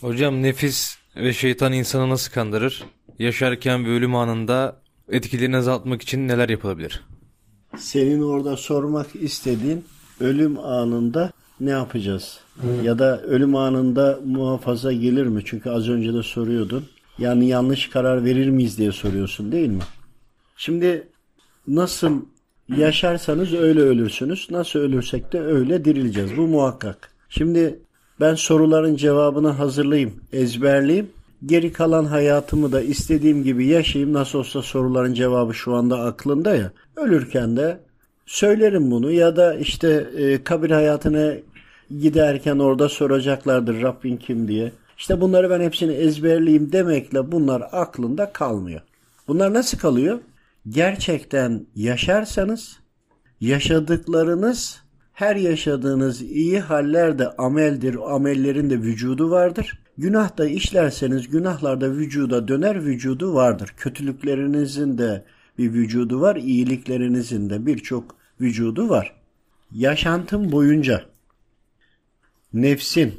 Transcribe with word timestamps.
Hocam 0.00 0.42
nefis 0.42 0.96
ve 1.16 1.32
şeytan 1.32 1.72
insanı 1.72 2.08
nasıl 2.08 2.32
kandırır? 2.32 2.84
Yaşarken 3.18 3.84
ve 3.84 3.88
ölüm 3.88 4.14
anında 4.14 4.82
etkilerini 5.08 5.56
azaltmak 5.56 6.02
için 6.02 6.28
neler 6.28 6.48
yapılabilir? 6.48 7.04
Senin 7.76 8.22
orada 8.22 8.56
sormak 8.56 9.06
istediğin 9.16 9.84
ölüm 10.20 10.58
anında 10.58 11.32
ne 11.60 11.70
yapacağız? 11.70 12.40
Ya 12.82 12.98
da 12.98 13.22
ölüm 13.22 13.56
anında 13.56 14.20
muhafaza 14.24 14.92
gelir 14.92 15.26
mi? 15.26 15.42
Çünkü 15.44 15.70
az 15.70 15.88
önce 15.88 16.14
de 16.14 16.22
soruyordun. 16.22 16.84
Yani 17.18 17.48
yanlış 17.48 17.90
karar 17.90 18.24
verir 18.24 18.48
miyiz 18.48 18.78
diye 18.78 18.92
soruyorsun 18.92 19.52
değil 19.52 19.68
mi? 19.68 19.82
Şimdi 20.56 21.08
nasıl 21.68 22.22
yaşarsanız 22.76 23.54
öyle 23.54 23.80
ölürsünüz. 23.80 24.48
Nasıl 24.50 24.78
ölürsek 24.78 25.32
de 25.32 25.40
öyle 25.40 25.84
dirileceğiz. 25.84 26.36
Bu 26.36 26.46
muhakkak. 26.46 27.10
Şimdi 27.28 27.78
ben 28.20 28.34
soruların 28.34 28.96
cevabını 28.96 29.48
hazırlayayım, 29.48 30.14
ezberleyeyim. 30.32 31.10
Geri 31.46 31.72
kalan 31.72 32.04
hayatımı 32.04 32.72
da 32.72 32.80
istediğim 32.80 33.44
gibi 33.44 33.66
yaşayayım. 33.66 34.12
Nasıl 34.12 34.38
olsa 34.38 34.62
soruların 34.62 35.14
cevabı 35.14 35.54
şu 35.54 35.74
anda 35.74 36.00
aklında 36.00 36.56
ya. 36.56 36.72
Ölürken 36.96 37.56
de 37.56 37.80
söylerim 38.26 38.90
bunu 38.90 39.12
ya 39.12 39.36
da 39.36 39.54
işte 39.54 40.06
e, 40.16 40.44
kabir 40.44 40.70
hayatına 40.70 41.32
giderken 42.00 42.58
orada 42.58 42.88
soracaklardır 42.88 43.82
Rabbin 43.82 44.16
kim 44.16 44.48
diye. 44.48 44.72
İşte 44.98 45.20
bunları 45.20 45.50
ben 45.50 45.60
hepsini 45.60 45.92
ezberleyeyim 45.92 46.72
demekle 46.72 47.32
bunlar 47.32 47.62
aklında 47.72 48.32
kalmıyor. 48.32 48.80
Bunlar 49.28 49.54
nasıl 49.54 49.78
kalıyor? 49.78 50.18
Gerçekten 50.68 51.66
yaşarsanız 51.76 52.78
yaşadıklarınız 53.40 54.82
her 55.18 55.36
yaşadığınız 55.36 56.22
iyi 56.22 56.60
haller 56.60 57.18
de 57.18 57.28
ameldir. 57.28 57.96
Amellerin 58.14 58.70
de 58.70 58.82
vücudu 58.82 59.30
vardır. 59.30 59.78
Günah 59.98 60.38
da 60.38 60.46
işlerseniz 60.46 61.28
günahlar 61.28 61.80
da 61.80 61.90
vücuda 61.90 62.48
döner 62.48 62.84
vücudu 62.84 63.34
vardır. 63.34 63.74
Kötülüklerinizin 63.76 64.98
de 64.98 65.24
bir 65.58 65.72
vücudu 65.72 66.20
var. 66.20 66.36
iyiliklerinizin 66.36 67.50
de 67.50 67.66
birçok 67.66 68.16
vücudu 68.40 68.88
var. 68.88 69.14
Yaşantın 69.74 70.52
boyunca 70.52 71.04
nefsin 72.52 73.14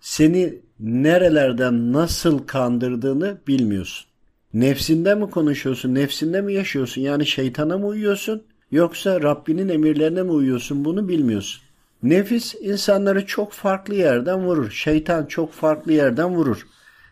seni 0.00 0.58
nerelerden 0.80 1.92
nasıl 1.92 2.38
kandırdığını 2.38 3.38
bilmiyorsun. 3.48 4.06
Nefsinde 4.54 5.14
mi 5.14 5.30
konuşuyorsun, 5.30 5.94
nefsinde 5.94 6.40
mi 6.40 6.54
yaşıyorsun? 6.54 7.00
Yani 7.02 7.26
şeytana 7.26 7.78
mı 7.78 7.86
uyuyorsun 7.86 8.42
yoksa 8.70 9.22
Rabbinin 9.22 9.68
emirlerine 9.68 10.22
mi 10.22 10.30
uyuyorsun 10.30 10.84
bunu 10.84 11.08
bilmiyorsun. 11.08 11.62
Nefis 12.02 12.54
insanları 12.54 13.26
çok 13.26 13.52
farklı 13.52 13.94
yerden 13.94 14.44
vurur. 14.46 14.70
Şeytan 14.70 15.26
çok 15.26 15.52
farklı 15.52 15.92
yerden 15.92 16.28
vurur. 16.28 16.66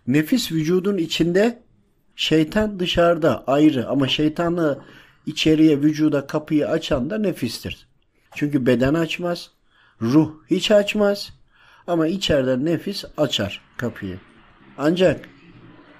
Nefis 0.06 0.53
vücudun 0.53 0.98
içinde, 0.98 1.62
şeytan 2.17 2.80
dışarıda 2.80 3.45
ayrı 3.47 3.89
ama 3.89 4.08
şeytanı 4.08 4.78
içeriye 5.27 5.83
vücuda 5.83 6.27
kapıyı 6.27 6.69
açan 6.69 7.11
da 7.11 7.19
nefistir. 7.19 7.86
Çünkü 8.34 8.67
beden 8.67 8.95
açmaz, 8.95 9.50
ruh 10.03 10.30
hiç 10.50 10.70
açmaz 10.70 11.33
ama 11.86 12.06
içeriden 12.06 12.64
nefis 12.64 13.05
açar 13.17 13.61
kapıyı. 13.77 14.19
Ancak 14.78 15.28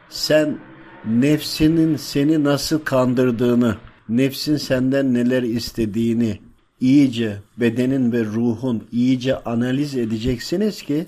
sen 0.08 0.58
nefsinin 1.05 1.97
seni 1.97 2.45
nasıl 2.45 2.84
kandırdığını, 2.84 3.77
nefsin 4.16 4.56
senden 4.56 5.14
neler 5.14 5.42
istediğini 5.42 6.38
iyice 6.80 7.36
bedenin 7.56 8.12
ve 8.12 8.24
ruhun 8.24 8.84
iyice 8.92 9.36
analiz 9.36 9.96
edeceksiniz 9.96 10.82
ki 10.82 11.06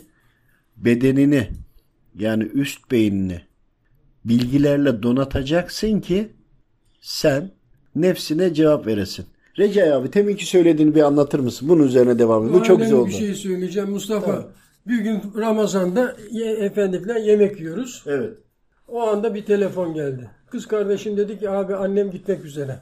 bedenini 0.76 1.48
yani 2.18 2.44
üst 2.44 2.90
beynini 2.90 3.40
bilgilerle 4.24 5.02
donatacaksın 5.02 6.00
ki 6.00 6.28
sen 7.00 7.50
nefsine 7.96 8.54
cevap 8.54 8.86
veresin. 8.86 9.26
Recai 9.58 9.92
abi 9.92 10.10
teminki 10.10 10.46
söylediğini 10.46 10.94
bir 10.94 11.02
anlatır 11.02 11.38
mısın? 11.38 11.68
Bunun 11.68 11.82
üzerine 11.82 12.18
devam 12.18 12.46
et. 12.46 12.52
Bu 12.54 12.62
çok 12.62 12.78
güzel 12.78 12.94
oldu. 12.94 13.08
Bir 13.08 13.12
şey 13.12 13.34
söyleyeceğim 13.34 13.90
Mustafa. 13.90 14.48
Bir 14.86 14.98
gün 14.98 15.22
Ramazan'da 15.36 16.16
ye, 16.30 16.52
efendiler 16.52 17.16
yemek 17.16 17.60
yiyoruz. 17.60 18.04
Evet. 18.06 18.38
O 18.88 19.00
anda 19.02 19.34
bir 19.34 19.44
telefon 19.44 19.94
geldi. 19.94 20.30
Kız 20.50 20.66
kardeşim 20.66 21.16
dedi 21.16 21.38
ki 21.38 21.50
abi 21.50 21.74
annem 21.74 22.10
gitmek 22.10 22.44
üzere. 22.44 22.78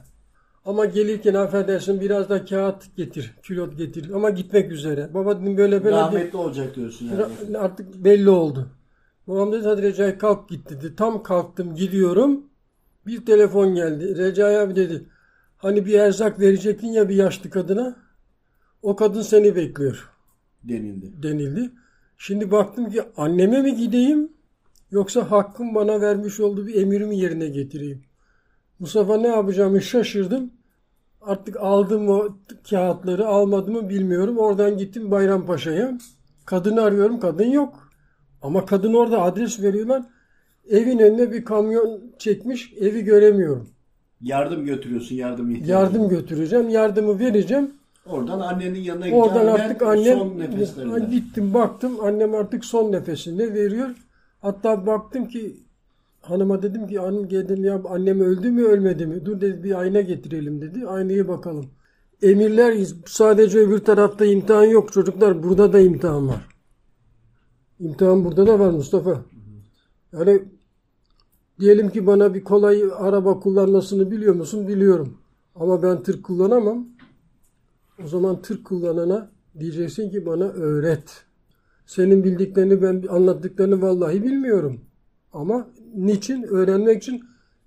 Ama 0.65 0.85
gelirken 0.85 1.33
affedersin 1.33 2.01
biraz 2.01 2.29
da 2.29 2.45
kağıt 2.45 2.95
getir, 2.97 3.33
külot 3.43 3.77
getir 3.77 4.09
ama 4.09 4.29
gitmek 4.29 4.71
üzere. 4.71 5.13
Baba 5.13 5.41
dedim 5.41 5.57
böyle 5.57 5.83
böyle. 5.83 5.95
Rahmetli 5.95 6.37
olacak 6.37 6.75
diyorsun 6.75 7.05
yani. 7.05 7.57
Artık 7.57 8.03
belli 8.03 8.29
oldu. 8.29 8.69
Babam 9.27 9.51
dedi 9.51 9.67
hadi 9.67 9.81
Recai 9.81 10.17
kalk 10.17 10.49
git 10.49 10.69
dedi. 10.69 10.95
Tam 10.95 11.23
kalktım 11.23 11.75
gidiyorum. 11.75 12.45
Bir 13.05 13.25
telefon 13.25 13.75
geldi. 13.75 14.17
Recai 14.17 14.57
abi 14.57 14.75
dedi. 14.75 15.05
Hani 15.57 15.85
bir 15.85 15.93
erzak 15.93 16.39
verecektin 16.39 16.87
ya 16.87 17.09
bir 17.09 17.15
yaşlı 17.15 17.49
kadına. 17.49 17.95
O 18.81 18.95
kadın 18.95 19.21
seni 19.21 19.55
bekliyor. 19.55 20.09
Denildi. 20.63 21.23
Denildi. 21.23 21.71
Şimdi 22.17 22.51
baktım 22.51 22.89
ki 22.89 23.01
anneme 23.17 23.61
mi 23.61 23.75
gideyim 23.75 24.31
yoksa 24.91 25.31
hakkım 25.31 25.75
bana 25.75 26.01
vermiş 26.01 26.39
olduğu 26.39 26.67
bir 26.67 26.75
emirimi 26.75 27.17
yerine 27.17 27.47
getireyim. 27.47 28.03
Mustafa 28.83 29.17
ne 29.17 29.27
yapacağımı 29.27 29.81
şaşırdım. 29.81 30.51
Artık 31.21 31.57
aldım 31.57 32.09
o 32.09 32.27
kağıtları 32.69 33.27
almadım 33.27 33.73
mı 33.73 33.89
bilmiyorum. 33.89 34.37
Oradan 34.37 34.77
gittim 34.77 35.11
Bayrampaşa'ya. 35.11 35.97
Kadını 36.45 36.81
arıyorum 36.81 37.19
kadın 37.19 37.49
yok. 37.49 37.89
Ama 38.41 38.65
kadın 38.65 38.93
orada 38.93 39.21
adres 39.21 39.61
veriyorlar. 39.61 40.03
Evin 40.69 40.99
önüne 40.99 41.31
bir 41.31 41.45
kamyon 41.45 42.01
çekmiş 42.19 42.73
evi 42.79 43.03
göremiyorum. 43.03 43.69
Yardım 44.21 44.65
götürüyorsun 44.65 45.15
yardım 45.15 45.51
ihtiyacı. 45.51 45.71
Yardım 45.71 46.09
götüreceğim 46.09 46.69
yardımı 46.69 47.19
vereceğim. 47.19 47.71
Oradan 48.05 48.39
annenin 48.39 48.79
yanına 48.79 49.15
Oradan 49.15 49.47
artık 49.47 49.81
annem 49.81 50.17
son 50.17 50.39
nefeslerinde. 50.39 50.99
gittim 51.15 51.53
baktım 51.53 51.99
annem 52.01 52.35
artık 52.35 52.65
son 52.65 52.91
nefesinde 52.91 53.53
veriyor. 53.53 53.89
Hatta 54.41 54.85
baktım 54.85 55.27
ki 55.27 55.55
hanıma 56.23 56.61
dedim 56.61 56.87
ki 56.87 56.99
hanım 56.99 57.29
dedim 57.29 57.63
ya 57.63 57.81
annem 57.89 58.21
öldü 58.21 58.51
mü 58.51 58.63
ölmedi 58.63 59.05
mi? 59.05 59.25
Dur 59.25 59.41
dedi 59.41 59.63
bir 59.63 59.79
ayna 59.79 60.01
getirelim 60.01 60.61
dedi. 60.61 60.87
Aynaya 60.87 61.27
bakalım. 61.27 61.65
Emirler 62.21 62.87
sadece 63.05 63.59
öbür 63.59 63.79
tarafta 63.79 64.25
imtihan 64.25 64.63
yok 64.63 64.93
çocuklar 64.93 65.43
burada 65.43 65.73
da 65.73 65.79
imtihan 65.79 66.27
var. 66.27 66.49
İmtihan 67.79 68.25
burada 68.25 68.47
da 68.47 68.59
var 68.59 68.71
Mustafa. 68.71 69.21
Yani 70.13 70.43
diyelim 71.59 71.89
ki 71.89 72.07
bana 72.07 72.33
bir 72.33 72.43
kolay 72.43 72.83
araba 72.97 73.39
kullanmasını 73.39 74.11
biliyor 74.11 74.35
musun? 74.35 74.67
Biliyorum. 74.67 75.17
Ama 75.55 75.83
ben 75.83 76.03
tır 76.03 76.21
kullanamam. 76.21 76.87
O 78.03 78.07
zaman 78.07 78.41
tır 78.41 78.63
kullanana 78.63 79.31
diyeceksin 79.59 80.09
ki 80.09 80.25
bana 80.25 80.43
öğret. 80.43 81.23
Senin 81.85 82.23
bildiklerini 82.23 82.81
ben 82.81 83.03
anlattıklarını 83.09 83.81
vallahi 83.81 84.23
bilmiyorum. 84.23 84.81
Ama 85.33 85.67
niçin? 85.95 86.43
Öğrenmek 86.43 87.03
için 87.03 87.23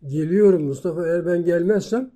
geliyorum 0.06 0.64
Mustafa. 0.64 1.06
Eğer 1.06 1.26
ben 1.26 1.44
gelmezsem 1.44 2.10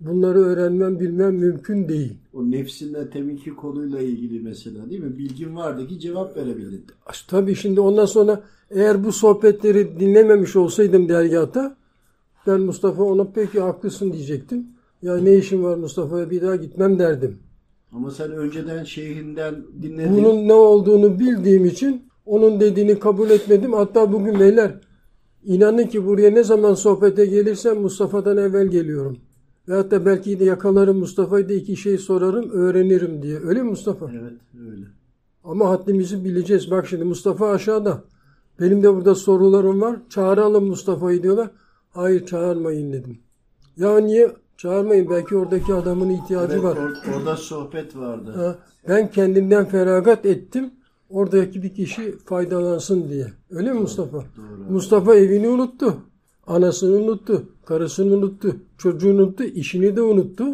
bunları 0.00 0.38
öğrenmem 0.38 1.00
bilmem 1.00 1.34
mümkün 1.34 1.88
değil. 1.88 2.16
O 2.32 2.50
nefsinle 2.50 3.10
teminki 3.10 3.50
konuyla 3.50 4.00
ilgili 4.00 4.40
mesela 4.40 4.90
değil 4.90 5.00
mi? 5.00 5.18
Bilgin 5.18 5.56
vardı 5.56 5.86
ki 5.86 6.00
cevap 6.00 6.36
verebildin. 6.36 6.84
Tabii 7.28 7.54
şimdi 7.54 7.80
ondan 7.80 8.06
sonra 8.06 8.42
eğer 8.70 9.04
bu 9.04 9.12
sohbetleri 9.12 10.00
dinlememiş 10.00 10.56
olsaydım 10.56 11.08
dergahta 11.08 11.76
ben 12.46 12.60
Mustafa 12.60 13.02
ona 13.02 13.24
peki 13.24 13.60
haklısın 13.60 14.12
diyecektim. 14.12 14.66
Ya 15.02 15.16
ne 15.16 15.36
işin 15.36 15.62
var 15.62 15.76
Mustafa'ya 15.76 16.30
bir 16.30 16.42
daha 16.42 16.56
gitmem 16.56 16.98
derdim. 16.98 17.38
Ama 17.92 18.10
sen 18.10 18.32
önceden 18.32 18.84
şeyhinden 18.84 19.54
dinledin. 19.82 20.16
Bunun 20.16 20.48
ne 20.48 20.52
olduğunu 20.52 21.18
bildiğim 21.18 21.64
için 21.64 22.02
onun 22.26 22.60
dediğini 22.60 22.98
kabul 22.98 23.30
etmedim. 23.30 23.72
Hatta 23.72 24.12
bugün 24.12 24.40
beyler 24.40 24.80
inanın 25.44 25.86
ki 25.86 26.06
buraya 26.06 26.30
ne 26.30 26.44
zaman 26.44 26.74
sohbete 26.74 27.26
gelirsem 27.26 27.80
Mustafa'dan 27.80 28.36
evvel 28.36 28.66
geliyorum. 28.66 29.16
Ve 29.68 29.74
hatta 29.74 30.06
belki 30.06 30.40
de 30.40 30.44
yakalarım 30.44 30.98
Mustafa'yı 30.98 31.48
da 31.48 31.52
iki 31.52 31.76
şey 31.76 31.98
sorarım 31.98 32.50
öğrenirim 32.50 33.22
diye. 33.22 33.38
Öyle 33.40 33.62
mi 33.62 33.70
Mustafa? 33.70 34.10
Evet 34.10 34.32
öyle. 34.70 34.84
Ama 35.44 35.70
haddimizi 35.70 36.24
bileceğiz. 36.24 36.70
Bak 36.70 36.86
şimdi 36.86 37.04
Mustafa 37.04 37.50
aşağıda. 37.50 38.04
Benim 38.60 38.82
de 38.82 38.94
burada 38.94 39.14
sorularım 39.14 39.80
var. 39.80 39.96
Çağıralım 40.10 40.64
Mustafa'yı 40.66 41.22
diyorlar. 41.22 41.50
Hayır 41.90 42.26
çağırmayın 42.26 42.92
dedim. 42.92 43.18
Ya 43.76 43.98
niye? 43.98 44.30
Çağırmayın. 44.56 45.10
Belki 45.10 45.36
oradaki 45.36 45.74
adamın 45.74 46.10
ihtiyacı 46.10 46.52
Evet, 46.54 46.64
var. 46.64 46.76
or- 46.76 47.16
orada 47.16 47.36
sohbet 47.36 47.96
vardı. 47.96 48.32
Ha, 48.36 48.58
Ben 48.88 49.10
kendimden 49.10 49.64
feragat 49.64 50.26
ettim. 50.26 50.70
Oradaki 51.14 51.62
bir 51.62 51.74
kişi 51.74 52.18
faydalansın 52.18 53.08
diye. 53.08 53.32
Öyle 53.50 53.72
mi 53.72 53.80
Mustafa? 53.80 54.24
Mustafa 54.70 55.14
evini 55.14 55.48
unuttu. 55.48 55.96
Anasını 56.46 56.96
unuttu. 56.96 57.48
Karısını 57.66 58.14
unuttu. 58.14 58.56
Çocuğunu 58.78 59.22
unuttu. 59.22 59.44
işini 59.44 59.96
de 59.96 60.02
unuttu. 60.02 60.44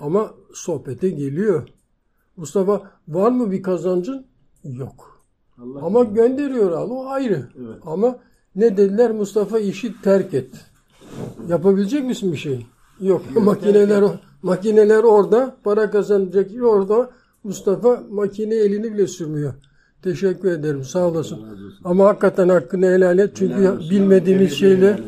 Ama 0.00 0.34
sohbete 0.54 1.10
geliyor. 1.10 1.68
Mustafa 2.36 2.90
var 3.08 3.30
mı 3.30 3.50
bir 3.50 3.62
kazancın? 3.62 4.26
Yok. 4.64 5.24
Allah 5.58 5.82
Ama 5.82 6.02
gönderiyor 6.02 6.72
Allah 6.72 6.94
o 6.94 7.06
ayrı. 7.06 7.48
Evet. 7.58 7.76
Ama 7.86 8.18
ne 8.56 8.76
dediler 8.76 9.10
Mustafa 9.10 9.58
işi 9.58 10.02
terk 10.02 10.34
et. 10.34 10.50
Yapabilecek 11.48 12.04
misin 12.04 12.32
bir 12.32 12.38
şey? 12.38 12.66
Yok. 13.00 13.22
makineler 13.36 14.04
makineler 14.42 15.04
orada, 15.04 15.56
para 15.64 15.90
kazanacak 15.90 16.62
orada. 16.62 17.10
Mustafa 17.44 18.02
makine 18.10 18.54
elini 18.54 18.94
bile 18.94 19.06
sürmüyor. 19.06 19.54
Teşekkür 20.02 20.50
ederim. 20.50 20.84
Sağ 20.84 21.08
olasın. 21.08 21.38
Ama 21.84 22.04
hakikaten 22.06 22.48
hakkını 22.48 22.86
helal 22.86 23.18
et. 23.18 23.30
Çünkü 23.34 23.54
Helal 23.54 23.76
olsun. 23.76 23.90
bilmediğimiz 23.90 24.52
şeyler 24.52 25.00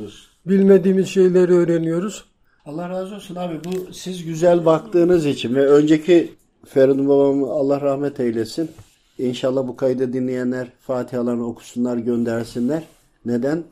bilmediğimiz 0.47 1.09
şeyleri 1.09 1.53
öğreniyoruz. 1.53 2.25
Allah 2.67 2.89
razı 2.89 3.15
olsun 3.15 3.37
abi. 3.37 3.61
Bu 3.65 3.93
siz 3.93 4.25
güzel 4.25 4.65
baktığınız 4.65 5.27
için 5.27 5.55
ve 5.55 5.67
önceki 5.69 6.31
Feridun 6.67 7.09
babamı 7.09 7.47
Allah 7.51 7.81
rahmet 7.81 8.21
eylesin. 8.21 8.71
İnşallah 9.19 9.69
bu 9.69 9.77
kaydı 9.77 10.13
dinleyenler 10.13 10.69
Fatihalarını 10.81 11.47
okusunlar, 11.47 11.97
göndersinler. 11.97 12.83
Neden? 13.27 13.63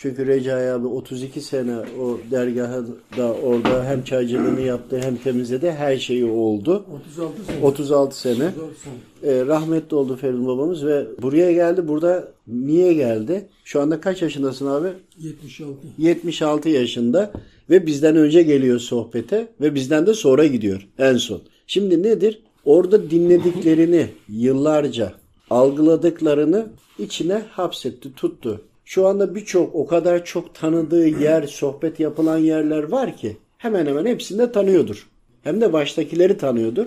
Çünkü 0.00 0.26
Recai 0.26 0.70
abi 0.70 0.86
32 0.86 1.40
sene 1.40 1.76
o 1.76 2.18
dergahı 2.30 2.86
da 3.16 3.32
orada 3.32 3.84
hem 3.84 4.02
çaycılığını 4.02 4.60
yaptı 4.60 5.00
hem 5.02 5.16
temizledi. 5.16 5.70
Her 5.70 5.96
şeyi 5.96 6.24
oldu. 6.24 6.84
36 7.16 7.44
sene. 7.44 7.62
36 7.62 8.20
sene. 8.20 8.34
34 8.34 8.54
sene. 8.78 9.32
E, 9.32 9.46
rahmetli 9.46 9.96
oldu 9.96 10.16
Feridun 10.16 10.46
babamız 10.46 10.86
ve 10.86 11.06
buraya 11.22 11.52
geldi. 11.52 11.88
Burada 11.88 12.28
niye 12.46 12.92
geldi? 12.92 13.48
Şu 13.64 13.80
anda 13.80 14.00
kaç 14.00 14.22
yaşındasın 14.22 14.66
abi? 14.66 14.88
76. 15.18 15.86
76 15.98 16.68
yaşında 16.68 17.32
ve 17.70 17.86
bizden 17.86 18.16
önce 18.16 18.42
geliyor 18.42 18.78
sohbete 18.78 19.48
ve 19.60 19.74
bizden 19.74 20.06
de 20.06 20.14
sonra 20.14 20.46
gidiyor 20.46 20.88
en 20.98 21.16
son. 21.16 21.40
Şimdi 21.66 22.02
nedir? 22.02 22.42
Orada 22.64 23.10
dinlediklerini 23.10 24.06
yıllarca 24.28 25.12
algıladıklarını 25.50 26.66
içine 26.98 27.42
hapsetti, 27.50 28.14
tuttu. 28.14 28.60
Şu 28.88 29.06
anda 29.06 29.34
birçok 29.34 29.74
o 29.74 29.86
kadar 29.86 30.24
çok 30.24 30.54
tanıdığı 30.54 31.08
yer, 31.08 31.42
sohbet 31.42 32.00
yapılan 32.00 32.38
yerler 32.38 32.82
var 32.82 33.16
ki 33.16 33.36
hemen 33.58 33.86
hemen 33.86 34.06
hepsini 34.06 34.38
de 34.38 34.52
tanıyordur. 34.52 35.08
Hem 35.42 35.60
de 35.60 35.72
baştakileri 35.72 36.38
tanıyordur. 36.38 36.86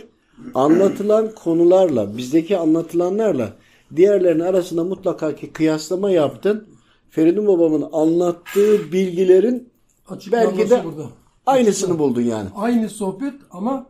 Anlatılan 0.53 1.31
konularla, 1.43 2.17
bizdeki 2.17 2.57
anlatılanlarla 2.57 3.53
diğerlerinin 3.95 4.43
arasında 4.43 4.83
mutlaka 4.83 5.35
ki 5.35 5.51
kıyaslama 5.53 6.11
yaptın. 6.11 6.67
Feridun 7.09 7.47
babamın 7.47 7.89
anlattığı 7.93 8.91
bilgilerin 8.91 9.69
Açıklaması 10.07 10.57
belki 10.57 10.69
de 10.69 10.83
burada. 10.85 11.09
aynısını 11.45 11.99
buldun 11.99 12.21
yani. 12.21 12.49
Aynı 12.55 12.89
sohbet 12.89 13.33
ama 13.51 13.85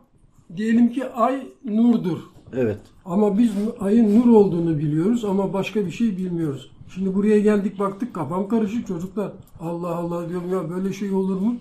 diyelim 0.56 0.92
ki 0.92 1.06
ay 1.06 1.46
nurdur. 1.64 2.18
Evet. 2.56 2.78
Ama 3.04 3.38
biz 3.38 3.50
ayın 3.80 4.20
nur 4.20 4.34
olduğunu 4.34 4.78
biliyoruz 4.78 5.24
ama 5.24 5.52
başka 5.52 5.86
bir 5.86 5.90
şey 5.90 6.16
bilmiyoruz. 6.16 6.71
Şimdi 6.94 7.14
buraya 7.14 7.38
geldik 7.38 7.78
baktık 7.78 8.14
kafam 8.14 8.48
karışık 8.48 8.86
çocuklar. 8.86 9.32
Allah 9.60 9.96
Allah 9.96 10.28
diyorum 10.28 10.52
ya 10.52 10.70
böyle 10.70 10.92
şey 10.92 11.10
olur 11.12 11.40
mu? 11.40 11.56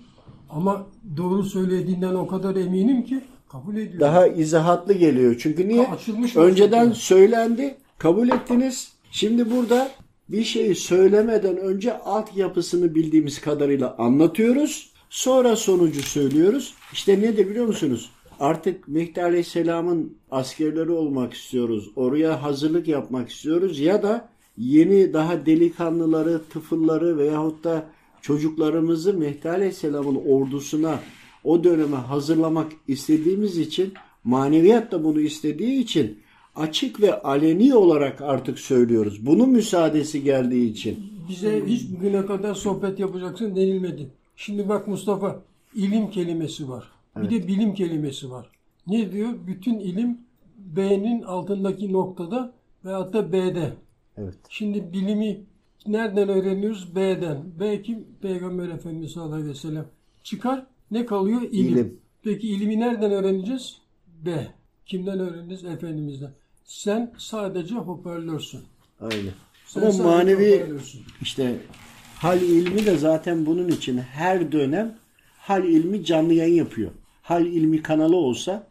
Ama 0.50 0.86
doğru 1.18 1.44
söylediğinden 1.44 2.16
o 2.16 2.28
kadar 2.28 2.56
eminim 2.56 3.04
ki 3.06 3.22
kabul 3.51 3.74
ediyorum. 3.74 4.00
Daha 4.00 4.28
izahatlı 4.28 4.94
geliyor. 4.94 5.36
Çünkü 5.39 5.68
niye? 5.68 5.88
Açılmış 5.88 6.36
Önceden 6.36 6.80
vaziyette. 6.80 7.00
söylendi, 7.00 7.78
kabul 7.98 8.30
ettiniz. 8.30 8.94
Şimdi 9.12 9.51
burada 9.51 9.92
bir 10.30 10.44
şeyi 10.44 10.75
söylemeden 10.75 11.57
önce 11.57 12.00
altyapısını 12.00 12.95
bildiğimiz 12.95 13.42
kadarıyla 13.42 13.95
anlatıyoruz. 13.98 14.92
Sonra 15.10 15.56
sonucu 15.56 16.01
söylüyoruz. 16.01 16.74
İşte 16.94 17.22
nedir 17.22 17.50
biliyor 17.50 17.66
musunuz? 17.66 18.10
Artık 18.39 18.88
Mehdi 18.88 19.24
Aleyhisselam'ın 19.24 20.18
askerleri 20.31 20.92
olmak 20.92 21.34
istiyoruz. 21.34 21.92
Oraya 21.95 22.44
hazırlık 22.44 22.88
yapmak 22.88 23.30
istiyoruz. 23.30 23.80
Ya 23.80 24.04
da 24.04 24.30
yeni 24.62 25.13
daha 25.13 25.46
delikanlıları, 25.46 26.42
tıfılları 26.50 27.18
veyahut 27.18 27.63
da 27.63 27.86
çocuklarımızı 28.22 29.13
Mehdi 29.13 29.50
Aleyhisselam'ın 29.50 30.16
ordusuna 30.16 31.00
o 31.44 31.63
döneme 31.63 31.98
hazırlamak 31.98 32.72
istediğimiz 32.88 33.58
için 33.58 33.94
maneviyat 34.24 34.92
da 34.92 35.04
bunu 35.04 35.22
istediği 35.22 35.81
için 35.81 36.19
açık 36.56 37.02
ve 37.02 37.22
aleni 37.22 37.75
olarak 37.75 38.22
artık 38.22 38.60
söylüyoruz. 38.60 39.25
Bunun 39.25 39.50
müsaadesi 39.50 40.24
geldiği 40.24 40.72
için. 40.72 41.00
Bize 41.30 41.66
hiç 41.66 41.92
bugüne 41.92 42.25
kadar 42.25 42.56
sohbet 42.56 43.00
yapacaksın 43.00 43.56
denilmedi. 43.56 44.10
Şimdi 44.36 44.69
bak 44.69 44.88
Mustafa 44.88 45.42
ilim 45.75 46.10
kelimesi 46.10 46.69
var. 46.69 46.92
Bir 47.18 47.30
de 47.30 47.48
bilim 47.48 47.74
kelimesi 47.74 48.31
var. 48.31 48.50
Ne 48.88 49.12
diyor? 49.12 49.30
Bütün 49.48 49.80
ilim 49.80 50.18
B'nin 50.58 51.22
altındaki 51.22 51.94
noktada 51.94 52.54
veyahut 52.86 53.13
da 53.13 53.31
B'de. 53.31 53.74
Evet. 54.22 54.36
Şimdi 54.50 54.94
bilimi 54.94 55.46
nereden 55.88 56.30
öğreniyoruz? 56.30 56.96
B'den. 56.96 57.44
B 57.60 57.82
kim? 57.82 58.06
Peygamber 58.22 58.70
Efendimiz 58.70 59.12
sallallahu 59.12 59.34
aleyhi 59.34 59.50
ve 59.50 59.56
sellem. 59.56 59.86
Çıkar. 60.24 60.66
Ne 60.92 61.06
kalıyor? 61.06 61.42
İlim. 61.42 61.74
İlim. 61.74 62.00
Peki 62.24 62.48
ilimi 62.48 62.80
nereden 62.80 63.12
öğreneceğiz? 63.12 63.78
B. 64.26 64.48
Kimden 64.86 65.20
öğreneceğiz? 65.20 65.66
Efendimiz'den. 65.66 66.32
Sen 66.66 67.14
sadece 67.18 67.76
hoparlörsün. 67.76 68.62
Aynen. 69.02 69.34
Sen 69.66 69.82
Ama 69.82 70.04
manevi 70.04 70.66
işte 71.22 71.56
hal 72.16 72.42
ilmi 72.42 72.86
de 72.86 72.98
zaten 72.98 73.46
bunun 73.46 73.68
için 73.68 73.98
her 73.98 74.52
dönem 74.52 74.96
hal 75.38 75.64
ilmi 75.64 76.06
canlı 76.06 76.34
yayın 76.34 76.56
yapıyor. 76.56 76.92
Hal 77.22 77.46
ilmi 77.46 77.82
kanalı 77.82 78.16
olsa 78.16 78.68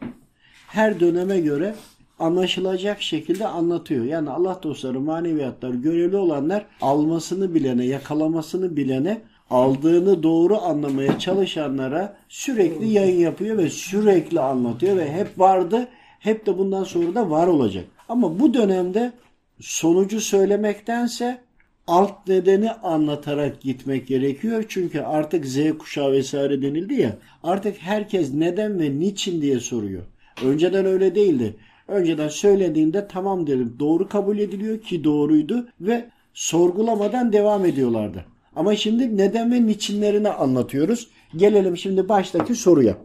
her 0.67 1.00
döneme 1.00 1.41
göre 1.41 1.75
anlaşılacak 2.20 3.02
şekilde 3.02 3.46
anlatıyor. 3.46 4.05
Yani 4.05 4.31
Allah 4.31 4.61
dostları, 4.62 5.00
maneviyatlar, 5.00 5.70
görevli 5.70 6.17
olanlar 6.17 6.67
almasını 6.81 7.55
bilene, 7.55 7.84
yakalamasını 7.84 8.76
bilene, 8.76 9.20
aldığını 9.50 10.22
doğru 10.22 10.62
anlamaya 10.62 11.19
çalışanlara 11.19 12.17
sürekli 12.28 12.88
yayın 12.88 13.20
yapıyor 13.20 13.58
ve 13.58 13.70
sürekli 13.70 14.40
anlatıyor 14.40 14.96
ve 14.96 15.12
hep 15.12 15.38
vardı, 15.38 15.88
hep 16.19 16.46
de 16.46 16.58
bundan 16.58 16.84
sonra 16.84 17.14
da 17.14 17.31
var 17.31 17.46
olacak. 17.46 17.84
Ama 18.08 18.40
bu 18.40 18.55
dönemde 18.55 19.12
sonucu 19.61 20.20
söylemektense 20.20 21.40
alt 21.87 22.28
nedeni 22.28 22.73
anlatarak 22.73 23.61
gitmek 23.61 24.06
gerekiyor. 24.06 24.64
Çünkü 24.69 25.00
artık 25.00 25.46
Z 25.46 25.58
kuşağı 25.78 26.12
vesaire 26.12 26.62
denildi 26.62 26.94
ya. 26.94 27.16
Artık 27.43 27.76
herkes 27.78 28.34
neden 28.34 28.81
ve 28.81 28.99
niçin 28.99 29.43
diye 29.43 29.61
soruyor. 29.61 30.02
Önceden 30.44 30.87
öyle 30.87 31.14
değildi. 31.14 31.56
Önceden 31.90 32.28
söylediğinde 32.28 33.06
tamam 33.08 33.46
dedim 33.46 33.76
doğru 33.78 34.08
kabul 34.08 34.38
ediliyor 34.38 34.81
ki 34.81 35.04
doğruydu 35.04 35.69
ve 35.81 36.04
sorgulamadan 36.34 37.32
devam 37.32 37.66
ediyorlardı. 37.66 38.25
Ama 38.56 38.76
şimdi 38.76 39.16
neden 39.16 39.52
ve 39.52 39.66
niçinlerini 39.66 40.28
anlatıyoruz. 40.28 41.11
Gelelim 41.37 41.76
şimdi 41.76 42.09
baştaki 42.09 42.54
soruya. 42.54 42.97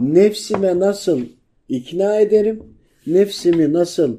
Nefsime 0.00 0.78
nasıl 0.78 1.20
ikna 1.68 2.20
ederim? 2.20 2.62
Nefsimi 3.06 3.72
nasıl 3.72 4.16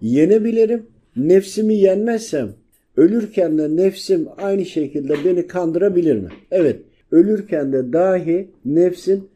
yenebilirim? 0.00 0.86
Nefsimi 1.16 1.74
yenmezsem 1.74 2.52
ölürken 2.96 3.58
de 3.58 3.76
nefsim 3.76 4.28
aynı 4.36 4.64
şekilde 4.64 5.14
beni 5.24 5.46
kandırabilir 5.46 6.16
mi? 6.16 6.28
Evet, 6.50 6.82
ölürken 7.10 7.72
de 7.72 7.92
dahi 7.92 8.48
nefsin 8.64 9.28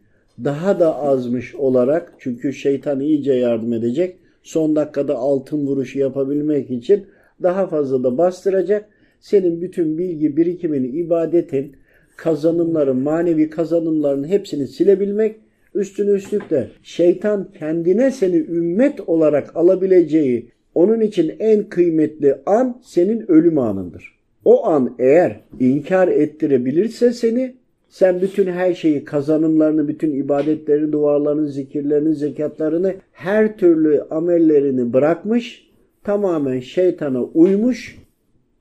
daha 0.45 0.81
da 0.81 1.03
azmış 1.03 1.55
olarak 1.55 2.13
çünkü 2.19 2.53
şeytan 2.53 3.01
iyice 3.01 3.33
yardım 3.33 3.73
edecek. 3.73 4.17
Son 4.43 4.77
dakikada 4.77 5.17
altın 5.17 5.67
vuruşu 5.67 5.99
yapabilmek 5.99 6.71
için 6.71 7.07
daha 7.43 7.67
fazla 7.67 8.05
da 8.05 8.19
bastıracak. 8.19 8.89
Senin 9.21 9.63
bütün 9.63 9.99
bilgi 9.99 10.37
birikimini, 10.37 10.87
ibadetin, 10.87 11.77
kazanımların, 12.17 12.97
manevi 12.97 13.51
kazanımların 13.51 14.25
hepsini 14.25 14.67
silebilmek, 14.67 15.37
üstüne 15.75 16.11
üstlük 16.11 16.51
de 16.51 16.69
şeytan 16.83 17.49
kendine 17.59 18.11
seni 18.11 18.37
ümmet 18.37 19.01
olarak 19.09 19.57
alabileceği 19.57 20.51
onun 20.75 21.01
için 21.01 21.33
en 21.39 21.69
kıymetli 21.69 22.37
an 22.47 22.81
senin 22.83 23.31
ölüm 23.31 23.59
anındır. 23.59 24.21
O 24.45 24.67
an 24.67 24.97
eğer 24.99 25.41
inkar 25.61 26.09
ettirebilirse 26.09 27.13
seni 27.13 27.55
sen 27.91 28.21
bütün 28.23 28.47
her 28.47 28.75
şeyi, 28.75 29.05
kazanımlarını, 29.05 29.89
bütün 29.89 30.15
ibadetlerini, 30.15 30.93
dualarını, 30.93 31.49
zikirlerini, 31.49 32.15
zekatlarını, 32.15 32.95
her 33.13 33.57
türlü 33.57 34.03
amellerini 34.11 34.93
bırakmış, 34.93 35.71
tamamen 36.05 36.61
şeytana 36.61 37.23
uymuş 37.23 37.99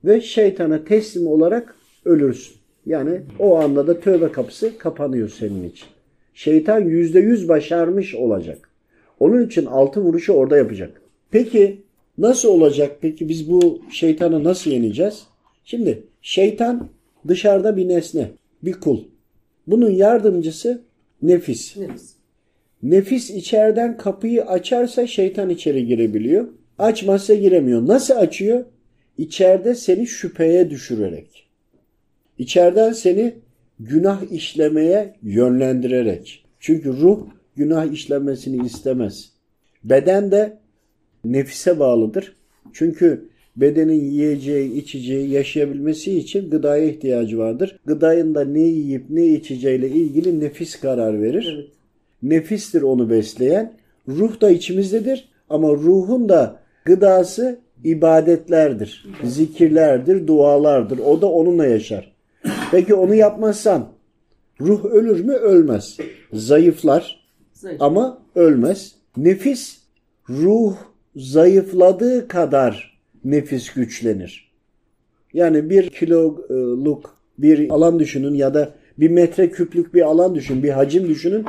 ve 0.05 0.21
şeytana 0.21 0.83
teslim 0.83 1.27
olarak 1.27 1.75
ölürsün. 2.05 2.55
Yani 2.85 3.21
o 3.39 3.55
anda 3.55 3.87
da 3.87 3.99
tövbe 3.99 4.31
kapısı 4.31 4.77
kapanıyor 4.77 5.29
senin 5.29 5.69
için. 5.69 5.87
Şeytan 6.33 6.79
yüzde 6.79 7.19
yüz 7.19 7.49
başarmış 7.49 8.15
olacak. 8.15 8.69
Onun 9.19 9.45
için 9.45 9.65
altın 9.65 10.01
vuruşu 10.01 10.33
orada 10.33 10.57
yapacak. 10.57 11.01
Peki 11.31 11.81
nasıl 12.17 12.49
olacak? 12.49 12.97
Peki 13.01 13.29
biz 13.29 13.51
bu 13.51 13.81
şeytanı 13.91 14.43
nasıl 14.43 14.71
yeneceğiz? 14.71 15.23
Şimdi 15.65 16.03
şeytan 16.21 16.87
dışarıda 17.27 17.77
bir 17.77 17.87
nesne, 17.87 18.31
bir 18.63 18.73
kul. 18.73 18.99
Bunun 19.71 19.89
yardımcısı 19.89 20.81
nefis. 21.21 21.77
Nefis 22.83 23.29
içeriden 23.29 23.97
kapıyı 23.97 24.45
açarsa 24.45 25.07
şeytan 25.07 25.49
içeri 25.49 25.85
girebiliyor. 25.85 26.47
Açmazsa 26.79 27.33
giremiyor. 27.33 27.87
Nasıl 27.87 28.15
açıyor? 28.15 28.65
içeride 29.19 29.75
seni 29.75 30.07
şüpheye 30.07 30.69
düşürerek, 30.69 31.47
içeriden 32.37 32.93
seni 32.93 33.35
günah 33.79 34.31
işlemeye 34.31 35.15
yönlendirerek. 35.23 36.45
Çünkü 36.59 36.93
ruh 36.93 37.27
günah 37.55 37.91
işlemesini 37.91 38.65
istemez. 38.65 39.29
Beden 39.83 40.31
de 40.31 40.57
nefise 41.25 41.79
bağlıdır. 41.79 42.35
Çünkü 42.73 43.28
bedenin 43.55 44.01
yiyeceği, 44.11 44.73
içeceği, 44.73 45.29
yaşayabilmesi 45.29 46.17
için 46.17 46.49
gıdaya 46.49 46.83
ihtiyacı 46.85 47.37
vardır. 47.37 47.79
Gıdayın 47.85 48.35
da 48.35 48.45
ne 48.45 48.59
yiyip 48.61 49.05
ne 49.09 49.25
içeceğiyle 49.25 49.89
ilgili 49.89 50.39
nefis 50.39 50.79
karar 50.79 51.21
verir. 51.21 51.55
Evet. 51.55 51.69
Nefistir 52.23 52.81
onu 52.81 53.09
besleyen. 53.09 53.73
Ruh 54.07 54.41
da 54.41 54.49
içimizdedir 54.49 55.29
ama 55.49 55.69
ruhun 55.73 56.29
da 56.29 56.59
gıdası 56.85 57.59
ibadetlerdir, 57.83 59.05
zikirlerdir, 59.23 60.27
dualardır. 60.27 60.97
O 60.97 61.21
da 61.21 61.27
onunla 61.31 61.65
yaşar. 61.65 62.11
Peki 62.71 62.93
onu 62.93 63.15
yapmazsan 63.15 63.89
ruh 64.61 64.85
ölür 64.85 65.25
mü? 65.25 65.33
Ölmez. 65.33 65.97
Zayıflar 66.33 67.25
Zayıf. 67.53 67.81
ama 67.81 68.17
ölmez. 68.35 68.95
Nefis 69.17 69.77
ruh 70.29 70.75
zayıfladığı 71.15 72.27
kadar 72.27 72.98
nefis 73.25 73.73
güçlenir. 73.73 74.51
Yani 75.33 75.69
bir 75.69 75.89
kiloluk 75.89 77.17
bir 77.37 77.69
alan 77.69 77.99
düşünün 77.99 78.33
ya 78.33 78.53
da 78.53 78.73
bir 78.97 79.09
metre 79.09 79.51
küplük 79.51 79.93
bir 79.93 80.01
alan 80.01 80.35
düşün, 80.35 80.63
bir 80.63 80.69
hacim 80.69 81.07
düşünün. 81.07 81.45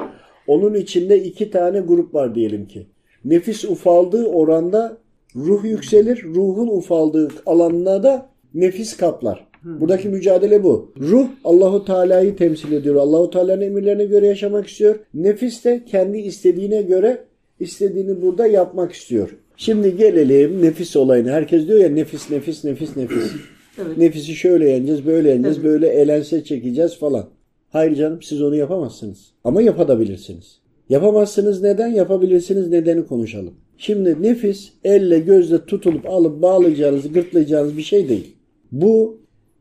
Onun 0.46 0.74
içinde 0.74 1.22
iki 1.22 1.50
tane 1.50 1.80
grup 1.80 2.14
var 2.14 2.34
diyelim 2.34 2.66
ki. 2.66 2.86
Nefis 3.24 3.64
ufaldığı 3.64 4.26
oranda 4.26 4.96
ruh 5.36 5.64
yükselir, 5.64 6.24
ruhun 6.24 6.68
ufaldığı 6.68 7.28
alanına 7.46 8.02
da 8.02 8.28
nefis 8.54 8.96
kaplar. 8.96 9.50
Buradaki 9.64 10.08
mücadele 10.08 10.64
bu. 10.64 10.92
Ruh 10.98 11.26
Allahu 11.44 11.84
Teala'yı 11.84 12.36
temsil 12.36 12.72
ediyor. 12.72 12.94
Allahu 12.94 13.30
Teala'nın 13.30 13.60
emirlerine 13.60 14.04
göre 14.04 14.26
yaşamak 14.26 14.66
istiyor. 14.66 14.98
Nefis 15.14 15.64
de 15.64 15.84
kendi 15.84 16.18
istediğine 16.18 16.82
göre 16.82 17.24
istediğini 17.60 18.22
burada 18.22 18.46
yapmak 18.46 18.92
istiyor. 18.92 19.36
Şimdi 19.60 19.96
gelelim 19.96 20.62
nefis 20.62 20.96
olayına. 20.96 21.30
Herkes 21.30 21.68
diyor 21.68 21.80
ya 21.80 21.88
nefis 21.88 22.30
nefis 22.30 22.64
nefis 22.64 22.96
nefis. 22.96 23.32
Evet. 23.78 23.98
Nefisi 23.98 24.34
şöyle 24.34 24.70
yeneceğiz, 24.70 25.06
böyle 25.06 25.28
yeneceğiz, 25.30 25.56
Evet. 25.56 25.66
böyle 25.66 25.88
elense 25.88 26.44
çekeceğiz 26.44 26.98
falan. 26.98 27.28
Hayır 27.68 27.96
canım 27.96 28.22
siz 28.22 28.42
onu 28.42 28.56
yapamazsınız. 28.56 29.26
Ama 29.44 29.62
yapabilirsiniz. 29.62 30.60
Yapamazsınız 30.88 31.62
neden? 31.62 31.88
Yapabilirsiniz 31.88 32.68
nedeni 32.68 33.06
konuşalım. 33.06 33.54
Şimdi 33.78 34.22
nefis 34.22 34.72
elle 34.84 35.18
gözle 35.18 35.64
tutulup 35.64 36.10
alıp 36.10 36.42
bağlayacağınız, 36.42 37.12
gırtlayacağınız 37.12 37.76
bir 37.76 37.82
şey 37.82 38.08
değil. 38.08 38.36
Bu 38.72 39.20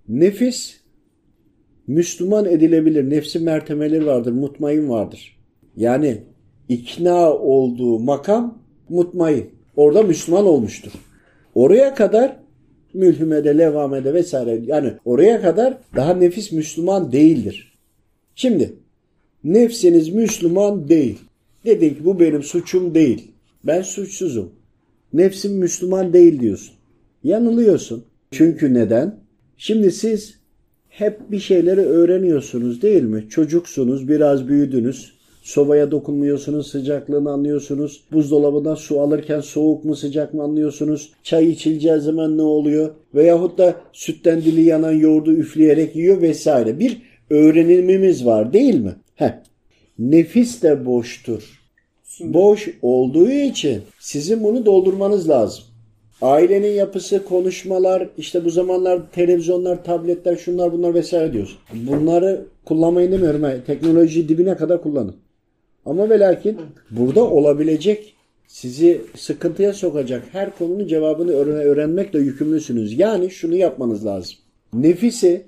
nefis 0.10 0.75
Müslüman 1.88 2.46
edilebilir. 2.46 3.10
Nefsi 3.10 3.39
mertemeleri 3.39 4.06
vardır, 4.06 4.32
mutmain 4.32 4.89
vardır. 4.89 5.39
Yani 5.77 6.18
ikna 6.70 7.34
olduğu 7.34 8.00
makam 8.00 8.63
mutmain. 8.89 9.59
Orada 9.80 10.04
Müslüman 10.04 10.46
olmuştur. 10.46 10.92
Oraya 11.56 11.96
kadar 11.96 12.40
mülhümede, 12.94 13.58
levhamede 13.58 14.14
vesaire 14.14 14.62
yani 14.66 14.94
oraya 15.06 15.42
kadar 15.42 15.78
daha 15.96 16.14
nefis 16.14 16.52
Müslüman 16.52 17.12
değildir. 17.12 17.78
Şimdi 18.36 18.74
nefsiniz 19.44 20.10
Müslüman 20.10 20.90
değil. 20.90 21.20
Dedin 21.66 21.90
ki 21.90 22.06
bu 22.06 22.20
benim 22.20 22.44
suçum 22.44 22.96
değil. 22.96 23.32
Ben 23.64 23.82
suçsuzum. 23.82 24.52
Nefsim 25.14 25.58
Müslüman 25.58 26.14
değil 26.14 26.40
diyorsun. 26.40 26.76
Yanılıyorsun. 27.24 28.06
Çünkü 28.32 28.74
neden? 28.74 29.16
Şimdi 29.58 29.92
siz 29.92 30.36
hep 30.90 31.32
bir 31.32 31.40
şeyleri 31.40 31.82
öğreniyorsunuz 31.82 32.82
değil 32.82 33.04
mi? 33.04 33.26
Çocuksunuz, 33.30 34.08
biraz 34.08 34.48
büyüdünüz. 34.48 35.19
Sobaya 35.41 35.91
dokunmuyorsunuz, 35.91 36.67
sıcaklığını 36.67 37.31
anlıyorsunuz. 37.31 38.03
Buzdolabından 38.12 38.75
su 38.75 39.01
alırken 39.01 39.39
soğuk 39.39 39.86
mu 39.86 39.96
sıcak 39.96 40.34
mı 40.34 40.43
anlıyorsunuz. 40.43 41.13
Çay 41.24 41.50
içileceği 41.50 42.00
zaman 42.00 42.38
ne 42.38 42.41
oluyor? 42.41 42.89
Veyahut 43.15 43.58
da 43.58 43.75
sütten 43.93 44.41
dili 44.41 44.62
yanan 44.62 44.91
yoğurdu 44.91 45.31
üfleyerek 45.31 45.96
yiyor 45.96 46.22
vesaire. 46.22 46.79
Bir 46.79 47.01
öğrenimimiz 47.29 48.25
var 48.25 48.53
değil 48.53 48.75
mi? 48.75 48.96
Heh. 49.15 49.31
Nefis 50.00 50.63
de 50.63 50.86
boştur. 50.86 51.60
Boş 52.22 52.69
olduğu 52.81 53.29
için 53.29 53.81
sizin 54.00 54.43
bunu 54.43 54.65
doldurmanız 54.65 55.29
lazım. 55.29 55.63
Ailenin 56.22 56.72
yapısı, 56.72 57.25
konuşmalar, 57.25 58.10
işte 58.17 58.46
bu 58.46 58.50
zamanlar 58.50 59.01
televizyonlar, 59.12 59.84
tabletler, 59.84 60.36
şunlar 60.36 60.72
bunlar 60.72 60.93
vesaire 60.93 61.34
diyoruz. 61.34 61.58
Bunları 61.74 62.46
kullanmayın 62.65 63.12
demiyorum. 63.12 63.43
ha. 63.43 63.53
Teknolojiyi 63.67 64.29
dibine 64.29 64.58
kadar 64.58 64.81
kullanın. 64.81 65.15
Ama 65.86 66.10
ve 66.10 66.20
lakin 66.20 66.58
burada 66.92 67.24
olabilecek 67.24 68.16
sizi 68.48 69.02
sıkıntıya 69.16 69.74
sokacak 69.74 70.24
her 70.32 70.58
konunun 70.58 70.88
cevabını 70.88 71.32
öğren- 71.32 71.64
öğrenmekle 71.64 72.20
yükümlüsünüz. 72.20 73.00
Yani 73.00 73.32
şunu 73.32 73.56
yapmanız 73.56 74.06
lazım. 74.06 74.36
Nefisi 74.74 75.46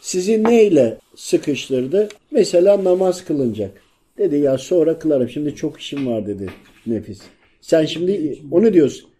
sizi 0.00 0.44
neyle 0.44 0.98
sıkıştırdı? 1.16 2.08
Mesela 2.30 2.84
namaz 2.84 3.24
kılınacak. 3.24 3.70
Dedi 4.18 4.36
ya 4.36 4.58
sonra 4.58 4.98
kılarım. 4.98 5.28
Şimdi 5.28 5.54
çok 5.54 5.80
işim 5.80 6.06
var 6.06 6.26
dedi 6.26 6.50
nefis. 6.86 7.20
Sen 7.60 7.84
şimdi 7.84 8.38
onu 8.50 8.72
diyorsun. 8.72 9.10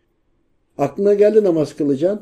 Aklına 0.78 1.14
geldi 1.14 1.44
namaz 1.44 1.76
kılacaksın. 1.76 2.20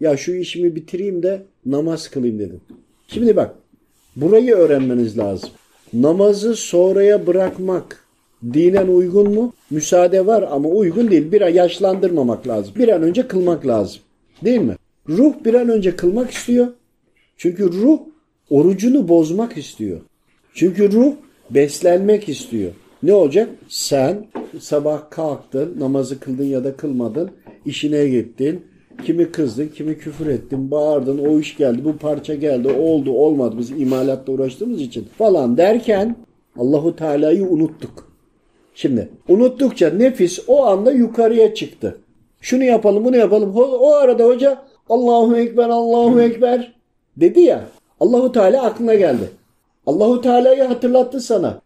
Ya 0.00 0.16
şu 0.16 0.32
işimi 0.32 0.74
bitireyim 0.76 1.22
de 1.22 1.42
namaz 1.66 2.08
kılayım 2.10 2.38
dedin. 2.38 2.60
Şimdi 3.08 3.36
bak 3.36 3.54
burayı 4.16 4.54
öğrenmeniz 4.54 5.18
lazım. 5.18 5.50
Namazı 5.92 6.56
sonraya 6.56 7.26
bırakmak 7.26 8.04
dinen 8.52 8.88
uygun 8.88 9.34
mu? 9.34 9.52
Müsaade 9.70 10.26
var 10.26 10.48
ama 10.50 10.68
uygun 10.68 11.10
değil. 11.10 11.32
Bir 11.32 11.40
an 11.40 11.48
yaşlandırmamak 11.48 12.48
lazım. 12.48 12.74
Bir 12.76 12.88
an 12.88 13.02
önce 13.02 13.28
kılmak 13.28 13.66
lazım. 13.66 14.00
Değil 14.44 14.60
mi? 14.60 14.76
Ruh 15.08 15.34
bir 15.44 15.54
an 15.54 15.68
önce 15.68 15.96
kılmak 15.96 16.30
istiyor. 16.30 16.66
Çünkü 17.36 17.72
ruh 17.72 17.98
orucunu 18.50 19.08
bozmak 19.08 19.56
istiyor. 19.56 20.00
Çünkü 20.54 20.92
ruh 20.92 21.12
beslenmek 21.50 22.28
istiyor. 22.28 22.72
Ne 23.02 23.12
olacak? 23.12 23.48
Sen 23.68 24.26
sabah 24.60 25.10
kalktın, 25.10 25.80
namazı 25.80 26.20
kıldın 26.20 26.44
ya 26.44 26.64
da 26.64 26.76
kılmadın, 26.76 27.30
işine 27.66 28.08
gittin. 28.08 28.64
Kimi 29.04 29.32
kızdın, 29.32 29.68
kimi 29.68 29.98
küfür 29.98 30.26
ettin, 30.26 30.70
bağırdın, 30.70 31.18
o 31.18 31.38
iş 31.38 31.56
geldi, 31.56 31.84
bu 31.84 31.96
parça 31.96 32.34
geldi, 32.34 32.68
oldu, 32.68 33.12
olmadı. 33.12 33.54
Biz 33.58 33.70
imalatla 33.70 34.32
uğraştığımız 34.32 34.80
için 34.80 35.08
falan 35.18 35.56
derken 35.56 36.16
Allahu 36.58 36.96
Teala'yı 36.96 37.44
unuttuk. 37.44 38.12
Şimdi 38.74 39.08
unuttukça 39.28 39.90
nefis 39.90 40.44
o 40.48 40.64
anda 40.64 40.92
yukarıya 40.92 41.54
çıktı. 41.54 41.98
Şunu 42.40 42.64
yapalım, 42.64 43.04
bunu 43.04 43.16
yapalım. 43.16 43.52
O, 43.56 43.92
arada 43.92 44.24
hoca 44.24 44.62
Allahu 44.88 45.36
Ekber, 45.36 45.68
Allahu 45.68 46.20
Ekber 46.20 46.74
dedi 47.16 47.40
ya. 47.40 47.64
Allahu 48.00 48.32
Teala 48.32 48.62
aklına 48.62 48.94
geldi. 48.94 49.30
Allahu 49.86 50.20
Teala'yı 50.20 50.62
hatırlattı 50.62 51.20
sana 51.20 51.60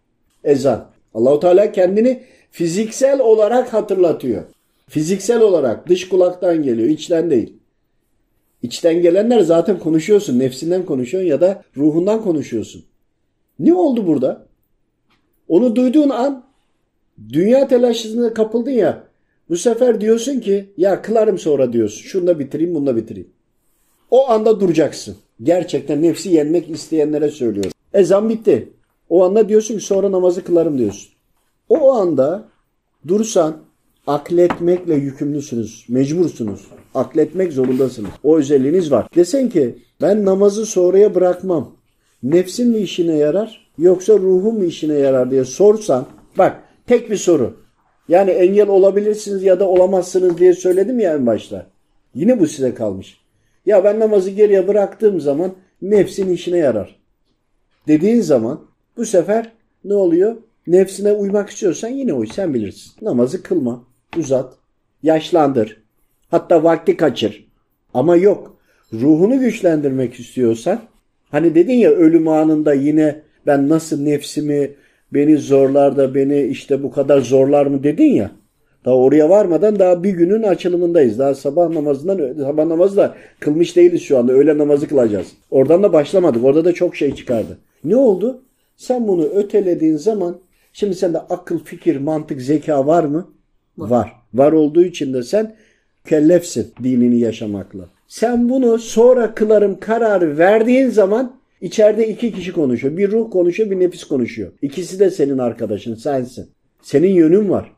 ezan. 0.45 0.87
Allahu 1.15 1.41
Teala 1.41 1.73
kendini 1.73 2.23
fiziksel 2.51 3.21
olarak 3.21 3.73
hatırlatıyor. 3.73 4.43
Fiziksel 4.93 5.41
olarak 5.41 5.89
dış 5.89 6.09
kulaktan 6.09 6.63
geliyor, 6.63 6.89
içten 6.89 7.31
değil. 7.31 7.57
İçten 8.63 9.03
gelenler 9.03 9.41
zaten 9.41 9.79
konuşuyorsun, 9.79 10.39
nefsinden 10.39 10.85
konuşuyorsun 10.85 11.29
ya 11.31 11.41
da 11.41 11.63
ruhundan 11.77 12.23
konuşuyorsun. 12.23 12.85
Ne 13.59 13.75
oldu 13.75 14.07
burada? 14.07 14.47
Onu 15.49 15.77
duyduğun 15.77 16.09
an 16.09 16.45
dünya 17.29 17.69
telaşına 17.69 18.35
kapıldın 18.35 18.71
ya. 18.71 19.05
Bu 19.49 19.57
sefer 19.57 20.01
diyorsun 20.01 20.41
ki 20.41 20.73
ya 20.77 21.03
kılarım 21.03 21.39
sonra 21.39 21.73
diyorsun. 21.73 22.03
Şunu 22.03 22.27
da 22.27 22.39
bitireyim, 22.39 22.75
bunu 22.75 22.87
da 22.87 22.97
bitireyim. 22.97 23.31
O 24.11 24.31
anda 24.31 24.61
duracaksın. 24.61 25.17
Gerçekten 25.43 26.03
nefsi 26.03 26.31
yenmek 26.31 26.71
isteyenlere 26.71 27.31
söylüyorum. 27.31 27.73
Ezan 27.95 28.29
bitti. 28.29 28.73
O 29.09 29.25
anda 29.25 29.49
diyorsun 29.49 29.79
ki 29.79 29.85
sonra 29.85 30.13
namazı 30.13 30.45
kılarım 30.45 30.79
diyorsun. 30.79 31.13
O 31.69 31.93
anda 31.93 32.49
dursan 33.09 33.72
akletmekle 34.07 34.95
yükümlüsünüz. 34.95 35.85
Mecbursunuz. 35.89 36.69
Akletmek 36.95 37.53
zorundasınız. 37.53 38.11
O 38.23 38.37
özelliğiniz 38.39 38.91
var. 38.91 39.07
Desen 39.15 39.49
ki 39.49 39.79
ben 40.01 40.25
namazı 40.25 40.67
sonraya 40.67 41.15
bırakmam. 41.15 41.77
Nefsin 42.23 42.69
mi 42.69 42.79
işine 42.79 43.17
yarar 43.17 43.73
yoksa 43.79 44.15
ruhun 44.15 44.55
mu 44.55 44.65
işine 44.65 44.95
yarar 44.95 45.31
diye 45.31 45.45
sorsan 45.45 46.07
bak 46.39 46.63
tek 46.87 47.11
bir 47.11 47.17
soru. 47.17 47.57
Yani 48.09 48.31
engel 48.31 48.69
olabilirsiniz 48.69 49.43
ya 49.43 49.61
da 49.61 49.69
olamazsınız 49.69 50.39
diye 50.39 50.55
söyledim 50.55 51.01
ya 51.01 51.15
en 51.15 51.27
başta. 51.27 51.67
Yine 52.15 52.41
bu 52.41 52.47
size 52.47 52.75
kalmış. 52.75 53.21
Ya 53.67 53.85
ben 53.85 54.01
namazı 54.01 54.31
geriye 54.31 54.69
bıraktığım 54.69 55.21
zaman 55.21 55.53
nefsin 55.83 56.31
işine 56.31 56.59
yarar. 56.59 56.97
Dediğin 57.89 58.21
zaman 58.21 58.61
bu 58.97 59.07
sefer 59.07 59.53
ne 59.85 59.95
oluyor? 59.95 60.37
Nefsine 60.67 61.13
uymak 61.13 61.51
istiyorsan 61.51 61.89
yine 61.89 62.13
uy 62.13 62.27
sen 62.27 62.55
bilirsin. 62.55 62.93
Namazı 63.03 63.43
kılma, 63.43 63.85
uzat, 64.19 64.55
yaşlandır. 65.03 65.83
Hatta 66.31 66.65
vakti 66.65 66.97
kaçır. 66.97 67.47
Ama 67.95 68.17
yok. 68.17 68.57
Ruhunu 68.93 69.41
güçlendirmek 69.41 70.15
istiyorsan 70.15 70.81
hani 71.31 71.55
dedin 71.55 71.75
ya 71.75 71.91
ölüm 71.91 72.29
anında 72.29 72.75
yine 72.75 73.23
ben 73.47 73.69
nasıl 73.69 74.03
nefsimi 74.03 74.71
beni 75.13 75.37
zorlar 75.37 75.97
da 75.97 76.15
beni 76.15 76.43
işte 76.43 76.83
bu 76.83 76.91
kadar 76.91 77.21
zorlar 77.21 77.67
mı 77.67 77.83
dedin 77.83 78.13
ya. 78.13 78.31
Daha 78.85 78.95
oraya 78.95 79.31
varmadan 79.31 79.79
daha 79.79 80.03
bir 80.05 80.11
günün 80.11 80.43
açılımındayız. 80.43 81.19
Daha 81.19 81.35
sabah 81.35 81.69
namazından 81.69 82.35
sabah 82.45 82.67
namazı 82.67 82.97
da 82.97 83.15
kılmış 83.41 83.77
değiliz 83.77 84.03
şu 84.03 84.19
anda. 84.19 84.33
Öğle 84.33 84.59
namazı 84.59 84.89
kılacağız. 84.89 85.27
Oradan 85.51 85.83
da 85.83 85.93
başlamadık. 85.93 86.45
Orada 86.45 86.65
da 86.65 86.73
çok 86.73 86.97
şey 86.97 87.15
çıkardı. 87.15 87.59
Ne 87.85 87.97
oldu? 87.97 88.43
Sen 88.77 89.09
bunu 89.09 89.25
ötelediğin 89.25 89.97
zaman 89.97 90.37
şimdi 90.73 90.95
sende 90.95 91.19
akıl, 91.19 91.59
fikir, 91.59 91.97
mantık, 91.97 92.43
zeka 92.43 92.87
var 92.87 93.05
mı? 93.05 93.29
Var. 93.79 93.91
Var, 93.91 94.13
var 94.35 94.53
olduğu 94.53 94.85
için 94.85 95.15
de 95.15 95.23
sen 95.23 95.55
kellefsin 96.09 96.73
dinini 96.83 97.19
yaşamakla. 97.19 97.89
Sen 98.09 98.49
bunu 98.49 98.79
sonra 98.79 99.35
kılarım 99.35 99.81
kararı 99.81 100.39
verdiğin 100.39 100.89
zaman 100.89 101.37
içeride 101.61 102.09
iki 102.09 102.33
kişi 102.33 102.53
konuşuyor. 102.53 102.97
Bir 102.97 103.11
ruh 103.11 103.31
konuşuyor, 103.31 103.71
bir 103.71 103.81
nefis 103.81 104.05
konuşuyor. 104.05 104.53
İkisi 104.63 105.01
de 105.01 105.11
senin 105.11 105.39
arkadaşın, 105.39 105.95
sensin. 105.95 106.47
Senin 106.83 107.15
yönün 107.15 107.51
var. 107.51 107.73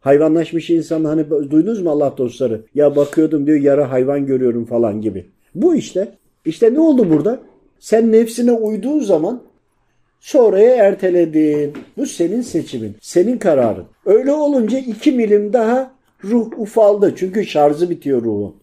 Hayvanlaşmış 0.00 0.70
insan 0.70 1.04
hani 1.04 1.30
duydunuz 1.30 1.82
mu 1.82 1.90
Allah 1.90 2.14
dostları? 2.18 2.62
Ya 2.74 2.96
bakıyordum 2.96 3.46
diyor 3.46 3.60
yara 3.60 3.90
hayvan 3.90 4.26
görüyorum 4.26 4.64
falan 4.64 5.00
gibi. 5.00 5.26
Bu 5.54 5.74
işte. 5.74 6.18
İşte 6.44 6.74
ne 6.74 6.80
oldu 6.80 7.10
burada? 7.10 7.40
Sen 7.78 8.12
nefsine 8.12 8.52
uyduğun 8.52 9.00
zaman 9.00 9.42
sonraya 10.24 10.74
erteledin. 10.74 11.72
Bu 11.96 12.06
senin 12.06 12.40
seçimin. 12.40 12.96
Senin 13.00 13.38
kararın. 13.38 13.84
Öyle 14.06 14.32
olunca 14.32 14.78
iki 14.78 15.12
milim 15.12 15.52
daha 15.52 15.90
ruh 16.24 16.58
ufaldı. 16.58 17.14
Çünkü 17.16 17.46
şarjı 17.46 17.90
bitiyor 17.90 18.22
ruhun. 18.22 18.54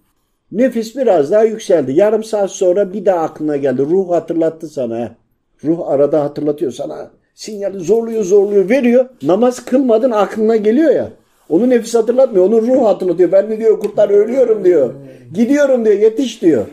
Nefis 0.51 0.95
biraz 0.95 1.31
daha 1.31 1.43
yükseldi. 1.43 1.91
Yarım 1.91 2.23
saat 2.23 2.51
sonra 2.51 2.93
bir 2.93 3.05
daha 3.05 3.19
aklına 3.19 3.57
geldi. 3.57 3.81
Ruh 3.81 4.09
hatırlattı 4.09 4.67
sana. 4.67 5.15
Ruh 5.63 5.87
arada 5.87 6.23
hatırlatıyor 6.23 6.71
sana. 6.71 7.11
Sinyali 7.35 7.79
zorluyor 7.79 8.23
zorluyor 8.23 8.69
veriyor. 8.69 9.05
Namaz 9.21 9.65
kılmadın 9.65 10.11
aklına 10.11 10.55
geliyor 10.55 10.91
ya. 10.91 11.09
Onu 11.49 11.69
nefis 11.69 11.95
hatırlatmıyor. 11.95 12.45
Onu 12.45 12.61
ruh 12.61 12.85
hatırlatıyor. 12.85 13.31
Ben 13.31 13.49
de 13.49 13.59
diyor 13.59 13.79
kurtlar 13.79 14.09
ölüyorum 14.09 14.63
diyor. 14.65 14.93
Gidiyorum 15.33 15.85
diyor. 15.85 15.99
Yetiş 15.99 16.41
diyor. 16.41 16.65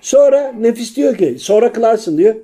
Sonra 0.00 0.52
nefis 0.52 0.96
diyor 0.96 1.16
ki 1.16 1.36
sonra 1.38 1.72
kılarsın 1.72 2.18
diyor. 2.18 2.34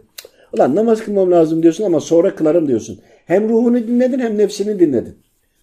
Ulan 0.52 0.74
namaz 0.74 1.04
kılmam 1.04 1.30
lazım 1.30 1.62
diyorsun 1.62 1.84
ama 1.84 2.00
sonra 2.00 2.34
kılarım 2.34 2.68
diyorsun. 2.68 2.98
Hem 3.26 3.48
ruhunu 3.48 3.78
dinledin 3.78 4.18
hem 4.18 4.38
nefsini 4.38 4.80
dinledin. 4.80 5.14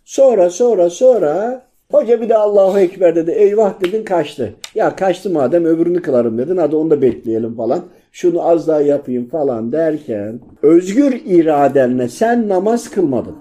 Sonra 0.05 0.49
sonra 0.49 0.89
sonra 0.89 1.63
hoca 1.91 2.21
bir 2.21 2.29
de 2.29 2.37
Allahu 2.37 2.79
Ekber 2.79 3.15
dedi. 3.15 3.31
Eyvah 3.31 3.81
dedin 3.81 4.03
kaçtı. 4.03 4.53
Ya 4.75 4.95
kaçtı 4.95 5.29
madem 5.29 5.65
öbürünü 5.65 6.01
kılarım 6.01 6.37
dedin. 6.37 6.57
Hadi 6.57 6.75
onu 6.75 6.89
da 6.89 7.01
bekleyelim 7.01 7.55
falan. 7.55 7.81
Şunu 8.11 8.47
az 8.47 8.67
daha 8.67 8.81
yapayım 8.81 9.29
falan 9.29 9.71
derken 9.71 10.39
özgür 10.61 11.21
iradenle 11.25 12.09
sen 12.09 12.49
namaz 12.49 12.89
kılmadın. 12.89 13.35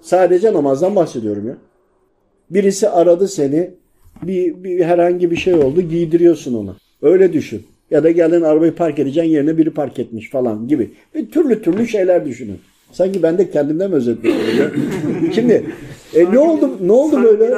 Sadece 0.00 0.52
namazdan 0.52 0.96
bahsediyorum 0.96 1.48
ya. 1.48 1.56
Birisi 2.50 2.88
aradı 2.88 3.28
seni. 3.28 3.70
Bir, 4.22 4.64
bir 4.64 4.84
herhangi 4.84 5.30
bir 5.30 5.36
şey 5.36 5.54
oldu 5.54 5.80
giydiriyorsun 5.80 6.54
ona. 6.54 6.76
Öyle 7.02 7.32
düşün. 7.32 7.66
Ya 7.92 8.04
da 8.04 8.10
geldin 8.10 8.42
arabayı 8.42 8.74
park 8.74 8.98
edeceğin 8.98 9.30
yerine 9.30 9.58
biri 9.58 9.70
park 9.70 9.98
etmiş 9.98 10.30
falan 10.30 10.68
gibi. 10.68 10.90
Bir 11.14 11.30
türlü 11.30 11.62
türlü 11.62 11.88
şeyler 11.88 12.26
düşünün. 12.26 12.58
Sanki 12.92 13.22
ben 13.22 13.38
de 13.38 13.50
kendimden 13.50 13.90
mi 13.90 13.96
özetliyorum? 13.96 14.72
Şimdi 15.34 15.64
e, 16.14 16.32
ne 16.32 16.38
oldu 16.38 16.70
ne 16.80 16.92
oldu 16.92 17.22
böyle? 17.22 17.44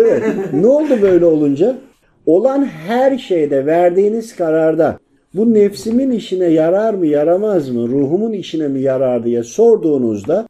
evet, 0.00 0.22
ne 0.52 0.66
oldu 0.66 1.02
böyle 1.02 1.24
olunca? 1.24 1.78
Olan 2.26 2.64
her 2.64 3.18
şeyde 3.18 3.66
verdiğiniz 3.66 4.36
kararda 4.36 4.98
bu 5.34 5.54
nefsimin 5.54 6.10
işine 6.10 6.46
yarar 6.46 6.94
mı 6.94 7.06
yaramaz 7.06 7.70
mı? 7.70 7.88
Ruhumun 7.88 8.32
işine 8.32 8.68
mi 8.68 8.80
yarar 8.80 9.24
diye 9.24 9.42
sorduğunuzda 9.42 10.48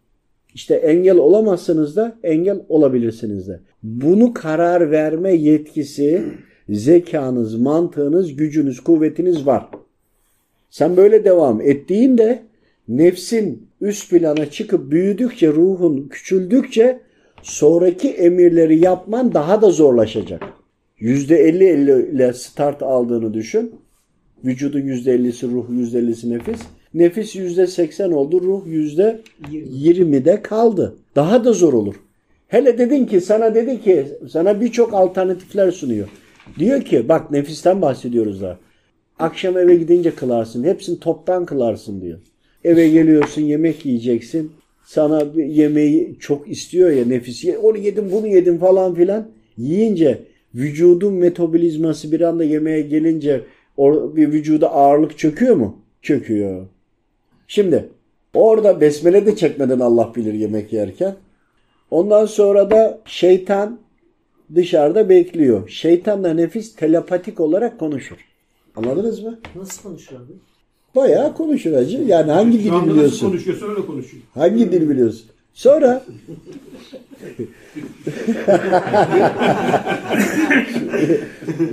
işte 0.55 0.75
engel 0.75 1.17
olamazsınız 1.17 1.97
da 1.97 2.17
engel 2.23 2.61
olabilirsiniz 2.69 3.49
de. 3.49 3.61
Bunu 3.83 4.35
karar 4.35 4.91
verme 4.91 5.35
yetkisi 5.35 6.25
zekanız, 6.69 7.55
mantığınız, 7.55 8.37
gücünüz, 8.37 8.81
kuvvetiniz 8.81 9.47
var. 9.47 9.69
Sen 10.71 10.97
böyle 10.97 11.25
devam 11.25 11.61
ettiğinde 11.61 12.43
nefsin 12.89 13.69
üst 13.81 14.11
plana 14.11 14.51
çıkıp 14.51 14.91
büyüdükçe, 14.91 15.49
ruhun 15.49 16.09
küçüldükçe 16.09 17.01
sonraki 17.43 18.09
emirleri 18.09 18.79
yapman 18.79 19.35
daha 19.35 19.63
da 19.63 19.71
zorlaşacak. 19.71 20.43
%50-50 21.01 22.11
ile 22.11 22.33
start 22.33 22.83
aldığını 22.83 23.35
düşün. 23.35 23.73
Vücudun 24.45 24.81
%50'si 24.81 25.51
ruh, 25.51 25.69
%50'si 25.71 26.31
nefis. 26.31 26.61
Nefis 26.95 27.37
%80 27.37 28.15
oldu, 28.15 28.41
ruh 28.41 28.67
%20'de 28.67 30.43
kaldı. 30.43 30.97
Daha 31.17 31.45
da 31.45 31.53
zor 31.53 31.73
olur. 31.73 31.95
Hele 32.49 32.79
dedin 32.79 33.07
ki 33.07 33.21
sana 33.21 33.55
dedi 33.55 33.83
ki 33.83 34.07
sana 34.31 34.61
birçok 34.61 34.95
alternatifler 34.95 35.71
sunuyor. 35.71 36.09
Diyor 36.59 36.83
ki 36.83 37.09
bak 37.09 37.31
nefisten 37.31 37.83
bahsediyoruz 37.83 38.43
da. 38.43 38.59
Akşam 39.19 39.59
eve 39.59 39.77
gidince 39.77 40.15
kılarsın. 40.15 40.65
Hepsini 40.65 41.01
toptan 41.01 41.47
kılarsın 41.47 42.01
diyor. 42.01 42.19
Eve 42.65 42.89
geliyorsun 42.89 43.43
yemek 43.43 43.87
yiyeceksin. 43.87 44.53
Sana 44.85 45.27
yemeği 45.37 46.17
çok 46.21 46.51
istiyor 46.51 46.91
ya 46.91 47.05
nefis. 47.07 47.45
Onu 47.63 47.79
yedim 47.79 48.11
bunu 48.13 48.27
yedim 48.27 48.59
falan 48.59 48.95
filan. 48.95 49.29
Yiyince 49.57 50.19
vücudun 50.55 51.15
metabolizması 51.15 52.13
bir 52.13 52.21
anda 52.21 52.45
yemeğe 52.45 52.81
gelince 52.81 53.41
bir 54.17 54.33
vücuda 54.33 54.73
ağırlık 54.73 55.19
çöküyor 55.19 55.57
mu? 55.57 55.83
Çöküyor. 56.03 56.67
Şimdi 57.49 57.89
orada 58.35 58.81
besmele 58.81 59.27
de 59.27 59.37
çekmeden 59.37 59.81
Allah 59.81 60.13
bilir 60.17 60.35
yemek 60.35 60.73
yerken. 60.73 61.17
Ondan 61.91 62.27
sonra 62.27 62.71
da 62.71 63.01
şeytan 63.05 63.79
dışarıda 64.55 65.09
bekliyor. 65.09 65.69
Şeytanla 65.69 66.35
nefis 66.35 66.75
telepatik 66.75 67.41
olarak 67.41 67.79
konuşur. 67.79 68.17
Anladınız 68.77 69.23
mı? 69.23 69.39
Nasıl 69.57 69.83
konuşuyor 69.83 70.21
abi? 70.21 70.33
Bayağı 70.97 71.35
konuşur 71.35 71.73
hacı. 71.73 71.97
Yani 71.97 72.33
hangi 72.33 72.59
dil 72.59 72.65
biliyorsun? 72.65 73.03
Nasıl 73.03 73.27
konuşuyorsa 73.27 73.67
öyle 73.67 73.87
konuşuyor. 73.87 74.23
Hangi 74.35 74.73
dil 74.73 74.91
biliyorsun? 74.91 75.27
Sonra 75.55 76.05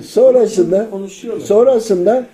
sonrasında 0.03 0.87
sonrasında 1.43 2.25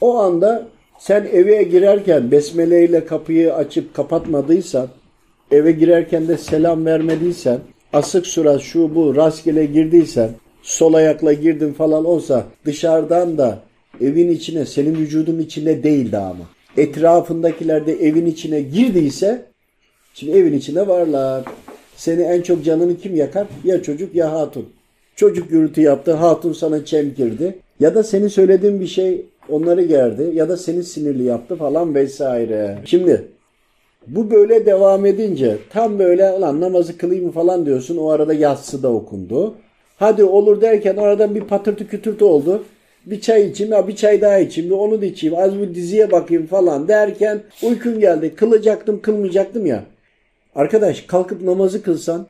o 0.00 0.18
anda 0.18 0.66
sen 0.98 1.28
eve 1.32 1.62
girerken 1.62 2.30
besmele 2.30 2.84
ile 2.84 3.06
kapıyı 3.06 3.54
açıp 3.54 3.94
kapatmadıysan 3.94 4.88
eve 5.50 5.72
girerken 5.72 6.28
de 6.28 6.38
selam 6.38 6.86
vermediysen 6.86 7.58
asık 7.92 8.26
surat 8.26 8.60
şu 8.60 8.94
bu 8.94 9.16
rastgele 9.16 9.66
girdiysen 9.66 10.30
sol 10.62 10.94
ayakla 10.94 11.32
girdin 11.32 11.72
falan 11.72 12.04
olsa 12.04 12.44
dışarıdan 12.64 13.38
da 13.38 13.58
evin 14.00 14.30
içine 14.30 14.66
senin 14.66 14.96
vücudun 14.96 15.38
içinde 15.38 15.82
değildi 15.82 16.18
ama 16.18 16.44
etrafındakiler 16.76 17.86
de 17.86 17.92
evin 17.92 18.26
içine 18.26 18.60
girdiyse 18.60 19.42
şimdi 20.14 20.38
evin 20.38 20.52
içinde 20.52 20.88
varlar. 20.88 21.44
Seni 21.96 22.22
en 22.22 22.42
çok 22.42 22.64
canını 22.64 22.98
kim 22.98 23.16
yakar? 23.16 23.46
Ya 23.64 23.82
çocuk 23.82 24.14
ya 24.14 24.32
hatun. 24.32 24.68
Çocuk 25.16 25.50
gürültü 25.50 25.80
yaptı, 25.80 26.12
hatun 26.12 26.52
sana 26.52 26.84
çemkirdi. 26.84 27.58
Ya 27.80 27.94
da 27.94 28.02
senin 28.02 28.28
söylediğin 28.28 28.80
bir 28.80 28.86
şey 28.86 29.26
onları 29.48 29.82
gerdi 29.82 30.30
ya 30.34 30.48
da 30.48 30.56
seni 30.56 30.84
sinirli 30.84 31.22
yaptı 31.22 31.56
falan 31.56 31.94
vesaire. 31.94 32.78
Şimdi 32.84 33.24
bu 34.06 34.30
böyle 34.30 34.66
devam 34.66 35.06
edince 35.06 35.58
tam 35.70 35.98
böyle 35.98 36.22
lan 36.22 36.60
namazı 36.60 36.98
kılayım 36.98 37.30
falan 37.30 37.66
diyorsun. 37.66 37.96
O 37.96 38.08
arada 38.08 38.34
yatsı 38.34 38.82
da 38.82 38.88
okundu. 38.92 39.54
Hadi 39.96 40.24
olur 40.24 40.60
derken 40.60 40.96
aradan 40.96 41.34
bir 41.34 41.40
patırtı 41.40 41.88
kütürtü 41.88 42.24
oldu. 42.24 42.64
Bir 43.06 43.20
çay 43.20 43.46
içeyim 43.50 43.72
ya 43.72 43.88
bir 43.88 43.96
çay 43.96 44.20
daha 44.20 44.38
içeyim 44.38 44.70
bir 44.70 44.74
onu 44.76 45.02
da 45.02 45.04
içeyim 45.04 45.36
az 45.38 45.58
bir 45.58 45.74
diziye 45.74 46.10
bakayım 46.10 46.46
falan 46.46 46.88
derken 46.88 47.40
uykun 47.62 48.00
geldi. 48.00 48.34
Kılacaktım 48.34 49.00
kılmayacaktım 49.02 49.66
ya. 49.66 49.84
Arkadaş 50.54 51.00
kalkıp 51.00 51.42
namazı 51.42 51.82
kılsan 51.82 52.26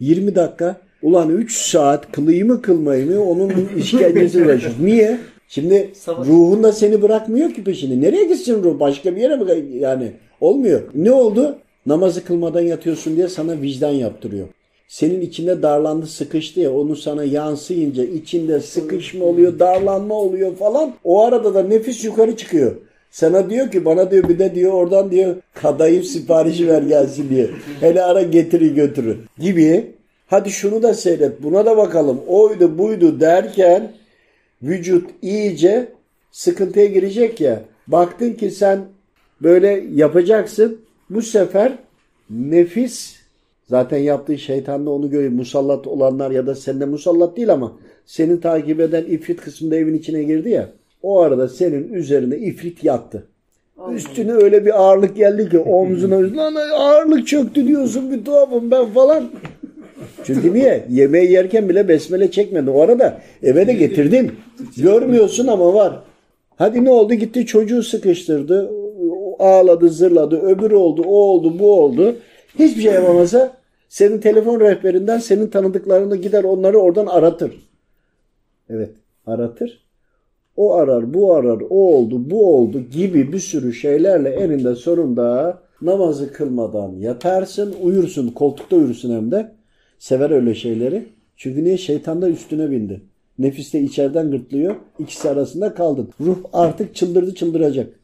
20 0.00 0.34
dakika 0.34 0.76
ulan 1.02 1.28
3 1.30 1.56
saat 1.56 2.12
kılayım 2.12 2.48
mı 2.48 2.62
kılmayı 2.62 3.06
mı 3.06 3.24
onun 3.24 3.52
işkencesi 3.76 4.44
uğraşıyorsun. 4.44 4.86
Niye? 4.86 5.18
Şimdi 5.48 5.90
Savaş. 5.94 6.28
ruhun 6.28 6.62
da 6.62 6.72
seni 6.72 7.02
bırakmıyor 7.02 7.54
ki 7.54 7.64
peşini. 7.64 8.02
Nereye 8.02 8.24
gitsin 8.24 8.62
ruh? 8.62 8.80
Başka 8.80 9.16
bir 9.16 9.20
yere 9.20 9.36
mi? 9.36 9.44
Yani 9.78 10.12
olmuyor. 10.42 10.82
Ne 10.94 11.12
oldu? 11.12 11.58
Namazı 11.86 12.24
kılmadan 12.24 12.60
yatıyorsun 12.60 13.16
diye 13.16 13.28
sana 13.28 13.62
vicdan 13.62 13.90
yaptırıyor. 13.90 14.48
Senin 14.88 15.20
içinde 15.20 15.62
darlandı 15.62 16.06
sıkıştı 16.06 16.60
ya 16.60 16.72
onu 16.72 16.96
sana 16.96 17.24
yansıyınca 17.24 18.04
içinde 18.04 18.60
sıkışma 18.60 19.24
oluyor 19.24 19.58
darlanma 19.58 20.14
oluyor 20.14 20.56
falan. 20.56 20.94
O 21.04 21.22
arada 21.22 21.54
da 21.54 21.62
nefis 21.62 22.04
yukarı 22.04 22.36
çıkıyor. 22.36 22.72
Sana 23.10 23.50
diyor 23.50 23.70
ki 23.70 23.84
bana 23.84 24.10
diyor 24.10 24.28
bir 24.28 24.38
de 24.38 24.54
diyor 24.54 24.72
oradan 24.72 25.10
diyor 25.10 25.36
kadayıf 25.54 26.06
siparişi 26.06 26.68
ver 26.68 26.82
gelsin 26.82 27.30
diye. 27.30 27.50
Hele 27.80 28.02
ara 28.02 28.22
getiri 28.22 28.74
götürü 28.74 29.18
gibi. 29.38 29.90
Hadi 30.26 30.50
şunu 30.50 30.82
da 30.82 30.94
seyret 30.94 31.42
buna 31.42 31.66
da 31.66 31.76
bakalım 31.76 32.20
oydu 32.28 32.78
buydu 32.78 33.20
derken 33.20 33.92
vücut 34.62 35.10
iyice 35.22 35.88
sıkıntıya 36.30 36.86
girecek 36.86 37.40
ya. 37.40 37.62
Baktın 37.86 38.32
ki 38.32 38.50
sen 38.50 38.80
böyle 39.42 39.84
yapacaksın. 39.94 40.78
Bu 41.10 41.22
sefer 41.22 41.72
nefis 42.30 43.16
zaten 43.68 43.98
yaptığı 43.98 44.38
şeytan 44.38 44.86
da 44.86 44.90
onu 44.90 45.10
görüyor. 45.10 45.32
Musallat 45.32 45.86
olanlar 45.86 46.30
ya 46.30 46.46
da 46.46 46.54
seninle 46.54 46.84
musallat 46.84 47.36
değil 47.36 47.52
ama 47.52 47.72
seni 48.06 48.40
takip 48.40 48.80
eden 48.80 49.04
ifrit 49.04 49.40
kısmında 49.40 49.76
evin 49.76 49.94
içine 49.94 50.22
girdi 50.22 50.50
ya. 50.50 50.68
O 51.02 51.20
arada 51.20 51.48
senin 51.48 51.92
üzerine 51.92 52.36
ifrit 52.36 52.84
yattı. 52.84 53.26
Üstüne 53.94 54.32
öyle 54.32 54.66
bir 54.66 54.82
ağırlık 54.82 55.16
geldi 55.16 55.48
ki 55.48 55.58
omzuna 55.58 56.36
lan 56.36 56.54
ağırlık 56.54 57.26
çöktü 57.26 57.66
diyorsun 57.66 58.10
bir 58.10 58.24
tuhafım 58.24 58.70
ben 58.70 58.86
falan. 58.86 59.30
Çünkü 60.24 60.54
niye? 60.54 60.86
Yemeği 60.90 61.32
yerken 61.32 61.68
bile 61.68 61.88
besmele 61.88 62.30
çekmedi. 62.30 62.70
O 62.70 62.80
arada 62.80 63.20
eve 63.42 63.66
de 63.66 63.72
getirdin. 63.72 64.32
Görmüyorsun 64.76 65.46
ama 65.46 65.74
var. 65.74 66.00
Hadi 66.56 66.84
ne 66.84 66.90
oldu? 66.90 67.14
Gitti 67.14 67.46
çocuğu 67.46 67.82
sıkıştırdı. 67.82 68.70
Ağladı, 69.42 69.88
zırladı. 69.88 70.40
Öbürü 70.40 70.74
oldu, 70.74 71.02
o 71.06 71.14
oldu, 71.14 71.58
bu 71.58 71.72
oldu. 71.80 72.16
Hiçbir 72.58 72.82
şey 72.82 72.92
yapamasa 72.92 73.56
senin 73.88 74.18
telefon 74.18 74.60
rehberinden 74.60 75.18
senin 75.18 75.46
tanıdıklarını 75.46 76.16
gider 76.16 76.44
onları 76.44 76.78
oradan 76.78 77.06
aratır. 77.06 77.52
Evet, 78.68 78.90
aratır. 79.26 79.82
O 80.56 80.74
arar, 80.74 81.14
bu 81.14 81.34
arar, 81.34 81.58
o 81.70 81.94
oldu, 81.94 82.30
bu 82.30 82.56
oldu 82.56 82.80
gibi 82.80 83.32
bir 83.32 83.38
sürü 83.38 83.72
şeylerle 83.72 84.30
eninde 84.30 84.74
sonunda 84.74 85.58
namazı 85.82 86.32
kılmadan 86.32 86.92
yatarsın, 86.92 87.74
uyursun, 87.82 88.28
koltukta 88.28 88.76
uyursun 88.76 89.14
hem 89.16 89.30
de. 89.30 89.52
Sever 89.98 90.30
öyle 90.30 90.54
şeyleri. 90.54 91.04
Çünkü 91.36 91.64
niye? 91.64 91.78
Şeytan 91.78 92.22
da 92.22 92.28
üstüne 92.28 92.70
bindi. 92.70 93.02
Nefis 93.38 93.72
de 93.72 93.80
içeriden 93.80 94.30
gırtlıyor. 94.30 94.76
İkisi 94.98 95.30
arasında 95.30 95.74
kaldın. 95.74 96.08
Ruh 96.20 96.38
artık 96.52 96.94
çıldırdı 96.94 97.34
çıldıracak. 97.34 98.01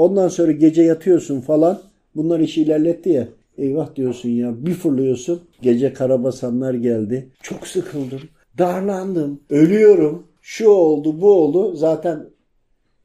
Ondan 0.00 0.28
sonra 0.28 0.52
gece 0.52 0.82
yatıyorsun 0.82 1.40
falan. 1.40 1.80
Bunlar 2.16 2.40
işi 2.40 2.62
ilerletti 2.62 3.10
ya. 3.10 3.28
Eyvah 3.58 3.96
diyorsun 3.96 4.28
ya. 4.28 4.66
Bir 4.66 4.74
fırlıyorsun. 4.74 5.40
Gece 5.62 5.92
karabasanlar 5.92 6.74
geldi. 6.74 7.28
Çok 7.42 7.66
sıkıldım. 7.66 8.20
Darlandım. 8.58 9.40
Ölüyorum. 9.50 10.26
Şu 10.42 10.68
oldu 10.68 11.20
bu 11.20 11.32
oldu. 11.32 11.76
Zaten 11.76 12.26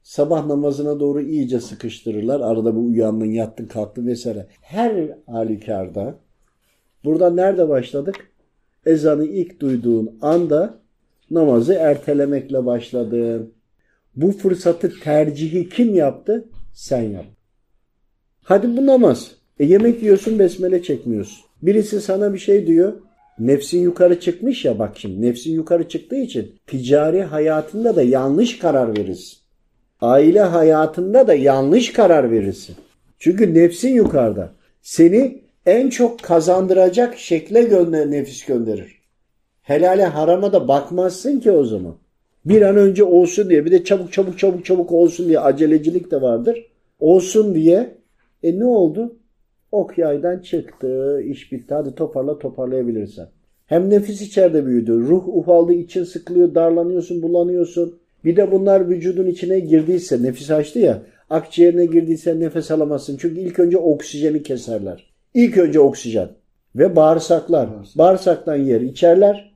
sabah 0.02 0.46
namazına 0.46 1.00
doğru 1.00 1.20
iyice 1.20 1.60
sıkıştırırlar. 1.60 2.40
Arada 2.40 2.76
bu 2.76 2.80
uyandın 2.86 3.30
yattın 3.30 3.66
kalktın 3.66 4.06
vesaire. 4.06 4.46
Her 4.60 5.10
halükarda 5.26 6.14
burada 7.04 7.30
nerede 7.30 7.68
başladık? 7.68 8.30
Ezanı 8.86 9.24
ilk 9.24 9.60
duyduğun 9.60 10.18
anda 10.22 10.78
namazı 11.30 11.74
ertelemekle 11.74 12.66
başladın. 12.66 13.52
Bu 14.16 14.32
fırsatı 14.32 15.00
tercihi 15.00 15.68
kim 15.68 15.94
yaptı? 15.94 16.44
Sen 16.76 17.02
yap. 17.02 17.24
Hadi 18.42 18.76
bu 18.76 18.86
namaz. 18.86 19.30
E 19.58 19.64
yemek 19.64 20.02
yiyorsun 20.02 20.38
besmele 20.38 20.82
çekmiyorsun. 20.82 21.44
Birisi 21.62 22.00
sana 22.00 22.34
bir 22.34 22.38
şey 22.38 22.66
diyor. 22.66 22.92
Nefsin 23.38 23.82
yukarı 23.82 24.20
çıkmış 24.20 24.64
ya 24.64 24.78
bak 24.78 24.98
şimdi. 24.98 25.26
Nefsin 25.26 25.52
yukarı 25.52 25.88
çıktığı 25.88 26.16
için 26.16 26.54
ticari 26.66 27.22
hayatında 27.22 27.96
da 27.96 28.02
yanlış 28.02 28.58
karar 28.58 28.98
verirsin. 28.98 29.38
Aile 30.00 30.40
hayatında 30.40 31.28
da 31.28 31.34
yanlış 31.34 31.92
karar 31.92 32.30
verirsin. 32.30 32.76
Çünkü 33.18 33.54
nefsin 33.54 33.94
yukarıda. 33.94 34.52
Seni 34.82 35.42
en 35.66 35.90
çok 35.90 36.22
kazandıracak 36.22 37.18
şekle 37.18 37.62
gönder, 37.62 38.10
nefis 38.10 38.44
gönderir. 38.44 39.02
Helale 39.62 40.04
harama 40.04 40.52
da 40.52 40.68
bakmazsın 40.68 41.40
ki 41.40 41.50
o 41.50 41.64
zaman. 41.64 41.96
Bir 42.46 42.62
an 42.62 42.76
önce 42.76 43.04
olsun 43.04 43.50
diye 43.50 43.64
bir 43.64 43.70
de 43.70 43.84
çabuk 43.84 44.12
çabuk 44.12 44.38
çabuk 44.38 44.64
çabuk 44.64 44.92
olsun 44.92 45.28
diye 45.28 45.40
acelecilik 45.40 46.10
de 46.10 46.22
vardır. 46.22 46.66
Olsun 47.00 47.54
diye 47.54 47.94
e 48.42 48.58
ne 48.58 48.64
oldu? 48.64 49.16
Ok 49.72 49.98
yaydan 49.98 50.38
çıktı, 50.38 51.22
iş 51.24 51.52
bitti. 51.52 51.74
Hadi 51.74 51.94
toparla 51.94 52.38
toparlayabilirsen. 52.38 53.28
Hem 53.66 53.90
nefis 53.90 54.22
içeride 54.22 54.66
büyüdü. 54.66 54.92
Ruh 54.92 55.28
ufaldı, 55.28 55.72
için 55.72 56.04
sıkılıyor, 56.04 56.54
darlanıyorsun, 56.54 57.22
bulanıyorsun. 57.22 57.98
Bir 58.24 58.36
de 58.36 58.52
bunlar 58.52 58.88
vücudun 58.88 59.26
içine 59.26 59.60
girdiyse, 59.60 60.22
nefis 60.22 60.50
açtı 60.50 60.78
ya, 60.78 61.02
akciğerine 61.30 61.86
girdiyse 61.86 62.40
nefes 62.40 62.70
alamazsın. 62.70 63.16
Çünkü 63.20 63.40
ilk 63.40 63.58
önce 63.58 63.78
oksijeni 63.78 64.42
keserler. 64.42 65.10
İlk 65.34 65.58
önce 65.58 65.80
oksijen. 65.80 66.28
Ve 66.76 66.96
bağırsaklar. 66.96 67.68
Bağırsaktan 67.94 68.56
yer 68.56 68.80
içerler. 68.80 69.54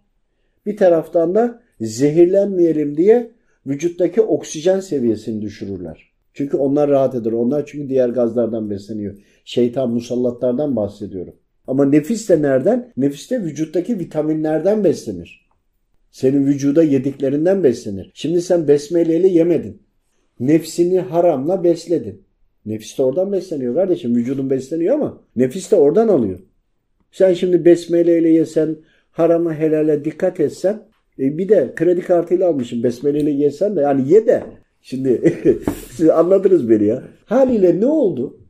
Bir 0.67 0.77
taraftan 0.77 1.35
da 1.35 1.61
zehirlenmeyelim 1.81 2.97
diye 2.97 3.31
vücuttaki 3.67 4.21
oksijen 4.21 4.81
seviyesini 4.81 5.43
düşürürler. 5.43 6.11
Çünkü 6.35 6.57
onlar 6.57 6.91
rahat 6.91 7.15
eder. 7.15 7.33
Onlar 7.33 7.67
çünkü 7.67 7.89
diğer 7.89 8.09
gazlardan 8.09 8.71
besleniyor. 8.71 9.17
Şeytan 9.45 9.91
musallatlardan 9.91 10.77
bahsediyorum. 10.77 11.35
Ama 11.67 11.85
nefis 11.85 12.29
de 12.29 12.43
nereden? 12.43 12.93
Nefis 12.97 13.31
de 13.31 13.43
vücuttaki 13.43 13.99
vitaminlerden 13.99 14.85
beslenir. 14.85 15.49
Senin 16.11 16.47
vücuda 16.47 16.83
yediklerinden 16.83 17.65
beslenir. 17.65 18.11
Şimdi 18.15 18.43
sen 18.43 18.69
besmeleyle 18.69 19.29
yemedin. 19.29 19.83
Nefsini 20.41 21.01
haramla 21.01 21.65
besledin. 21.65 22.23
Nefis 22.67 22.99
de 22.99 23.03
oradan 23.03 23.33
besleniyor 23.33 23.75
kardeşim. 23.75 24.17
Vücudun 24.17 24.51
besleniyor 24.51 24.95
ama 24.95 25.21
nefis 25.37 25.71
de 25.71 25.77
oradan 25.77 26.09
alıyor. 26.09 26.39
Sen 27.13 27.35
şimdi 27.35 27.65
besmeleyle 27.65 28.29
yesen, 28.29 28.77
harama 29.11 29.55
helale 29.55 30.05
dikkat 30.05 30.41
etsen, 30.41 30.83
e 31.19 31.39
bir 31.39 31.49
de 31.49 31.73
kredi 31.77 32.01
kartıyla 32.01 32.49
almışım 32.49 32.83
besmeleyle 32.83 33.31
yesen 33.31 33.77
de 33.77 33.81
yani 33.81 34.13
ye 34.13 34.27
de. 34.27 34.43
Şimdi 34.83 35.35
siz 35.91 36.09
anladınız 36.09 36.71
beni 36.71 36.85
ya. 36.85 37.03
Haliyle 37.25 37.81
ne 37.81 37.87
oldu? 37.87 38.41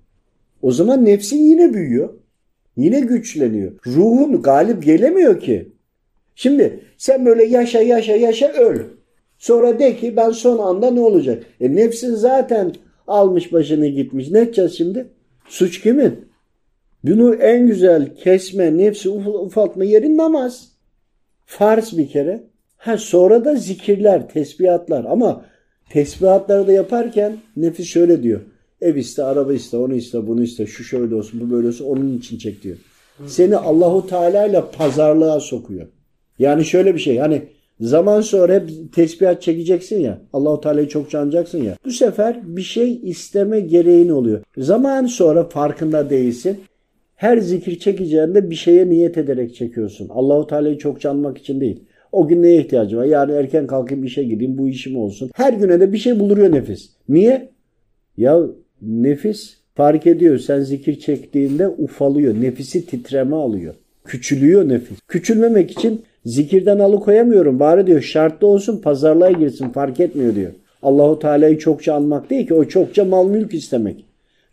O 0.63 0.73
zaman 0.73 1.05
nefsin 1.05 1.37
yine 1.37 1.75
büyüyor. 1.75 2.11
Yine 2.77 3.01
güçleniyor. 3.01 3.73
Ruhun 3.87 4.43
galip 4.43 4.83
gelemiyor 4.83 5.41
ki. 5.41 5.73
Şimdi 6.35 6.81
sen 6.97 7.27
böyle 7.27 7.45
yaşa 7.45 7.81
yaşa 7.81 8.17
yaşa 8.17 8.49
öl. 8.53 8.79
Sonra 9.39 9.79
de 9.79 9.97
ki 9.97 10.17
ben 10.17 10.31
son 10.31 10.59
anda 10.59 10.91
ne 10.91 11.01
olacak? 11.01 11.43
E 11.61 11.77
nefsin 11.77 12.15
zaten 12.15 12.73
almış 13.07 13.53
başını 13.53 13.87
gitmiş. 13.87 14.31
Ne 14.31 14.41
edeceğiz 14.41 14.73
şimdi? 14.73 15.07
Suç 15.49 15.81
kimin? 15.81 16.25
Bunu 17.05 17.35
en 17.35 17.67
güzel 17.67 18.17
kesme, 18.17 18.79
nefsi 18.79 19.09
ufaltma 19.09 19.85
yeri 19.85 20.17
namaz. 20.17 20.69
Farz 21.47 21.99
bir 21.99 22.09
kere. 22.09 22.50
Ha 22.81 22.99
sonra 22.99 23.45
da 23.45 23.55
zikirler, 23.55 24.29
tesbihatlar 24.29 25.05
ama 25.05 25.45
tesbihatları 25.91 26.67
da 26.67 26.73
yaparken 26.73 27.37
nefis 27.57 27.87
şöyle 27.87 28.23
diyor. 28.23 28.41
Ev 28.81 28.97
iste, 28.97 29.25
araba 29.25 29.53
iste, 29.53 29.77
onu 29.77 29.95
iste, 29.95 30.27
bunu 30.27 30.43
iste, 30.43 30.67
şu 30.67 30.85
şöyle 30.85 31.15
olsun, 31.15 31.41
bu 31.41 31.51
böyle 31.51 31.69
olsun, 31.69 31.85
onun 31.85 32.19
için 32.19 32.39
çek 32.39 32.63
diyor. 32.63 32.77
Seni 33.27 33.57
Allahu 33.57 34.07
Teala 34.07 34.47
ile 34.47 34.63
pazarlığa 34.79 35.41
sokuyor. 35.41 35.87
Yani 36.39 36.65
şöyle 36.65 36.95
bir 36.95 37.01
şey, 37.01 37.19
hani 37.19 37.43
zaman 37.81 38.21
sonra 38.21 38.55
hep 38.55 38.71
tesbihat 38.95 39.43
çekeceksin 39.43 40.01
ya, 40.01 40.21
Allahu 40.33 40.61
Teala'yı 40.61 40.89
çok 40.89 41.11
canacaksın 41.11 41.63
ya. 41.63 41.77
Bu 41.85 41.91
sefer 41.91 42.41
bir 42.45 42.63
şey 42.63 43.01
isteme 43.03 43.61
gereğin 43.61 44.09
oluyor. 44.09 44.43
Zaman 44.57 45.07
sonra 45.07 45.49
farkında 45.49 46.11
değilsin. 46.11 46.61
Her 47.17 47.39
zikir 47.39 47.79
çekeceğinde 47.79 48.51
bir 48.51 48.55
şeye 48.55 48.91
niyet 48.91 49.19
ederek 49.19 49.55
çekiyorsun. 49.55 50.09
Allahu 50.09 50.47
Teala'yı 50.47 50.79
çok 50.79 51.01
canmak 51.01 51.39
için 51.39 51.61
değil. 51.61 51.83
O 52.13 52.29
gün 52.29 52.43
neye 52.43 52.61
ihtiyacı 52.61 52.97
var? 52.97 53.05
Yarın 53.05 53.35
erken 53.35 53.67
kalkayım 53.67 54.05
işe 54.05 54.25
gideyim, 54.25 54.59
bu 54.59 54.69
işim 54.69 54.97
olsun. 54.97 55.31
Her 55.35 55.53
güne 55.53 55.81
de 55.81 55.93
bir 55.93 55.99
şey 55.99 56.21
buluruyor 56.21 56.53
nefis. 56.53 56.91
Niye? 57.09 57.49
Ya 58.17 58.41
nefis 58.83 59.57
fark 59.75 60.07
ediyor. 60.07 60.39
Sen 60.39 60.61
zikir 60.61 60.99
çektiğinde 60.99 61.69
ufalıyor. 61.69 62.35
Nefisi 62.35 62.87
titreme 62.87 63.37
alıyor. 63.37 63.75
Küçülüyor 64.05 64.69
nefis. 64.69 64.99
Küçülmemek 65.09 65.71
için 65.71 66.03
zikirden 66.25 66.79
alıkoyamıyorum. 66.79 67.61
Bari 67.61 67.87
diyor 67.87 68.01
şartlı 68.01 68.47
olsun 68.47 68.81
pazarlığa 68.81 69.31
girsin 69.31 69.69
fark 69.69 70.01
etmiyor 70.01 70.35
diyor. 70.35 70.53
Allahu 70.83 71.19
Teala'yı 71.19 71.59
çokça 71.59 71.95
anmak 71.95 72.31
değil 72.31 72.47
ki 72.47 72.55
o 72.55 72.65
çokça 72.65 73.05
mal 73.05 73.29
mülk 73.29 73.55
istemek. 73.55 74.05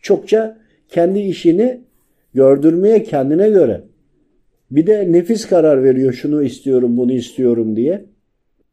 Çokça 0.02 0.58
kendi 0.90 1.20
işini 1.20 1.82
gördürmeye 2.34 3.04
kendine 3.04 3.50
göre. 3.50 3.82
Bir 4.72 4.88
de 4.88 5.12
nefis 5.12 5.46
karar 5.48 5.84
veriyor 5.84 6.14
şunu 6.14 6.44
istiyorum 6.44 6.98
bunu 6.98 7.12
istiyorum 7.12 7.76
diye. 7.76 8.06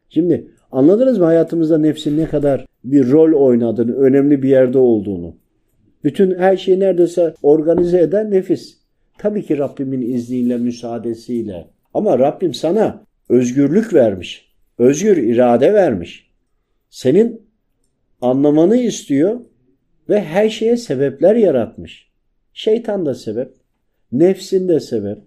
Şimdi 0.08 0.46
anladınız 0.72 1.18
mı 1.18 1.24
hayatımızda 1.24 1.78
nefsin 1.78 2.18
ne 2.18 2.26
kadar 2.26 2.66
bir 2.84 3.10
rol 3.10 3.32
oynadığını, 3.32 3.96
önemli 3.96 4.42
bir 4.42 4.48
yerde 4.48 4.78
olduğunu. 4.78 5.36
Bütün 6.04 6.38
her 6.38 6.56
şeyi 6.56 6.80
neredeyse 6.80 7.34
organize 7.42 8.00
eden 8.00 8.30
nefis. 8.30 8.78
Tabii 9.18 9.42
ki 9.42 9.58
Rabbimin 9.58 10.14
izniyle, 10.14 10.56
müsaadesiyle. 10.56 11.66
Ama 11.94 12.18
Rabbim 12.18 12.54
sana 12.54 13.04
özgürlük 13.28 13.94
vermiş. 13.94 14.48
Özgür 14.78 15.16
irade 15.16 15.74
vermiş. 15.74 16.30
Senin 16.90 17.42
anlamanı 18.20 18.76
istiyor 18.76 19.40
ve 20.08 20.20
her 20.20 20.48
şeye 20.48 20.76
sebepler 20.76 21.36
yaratmış. 21.36 22.08
Şeytan 22.52 23.06
da 23.06 23.14
sebep, 23.14 23.52
nefsin 24.12 24.68
de 24.68 24.80
sebep, 24.80 25.18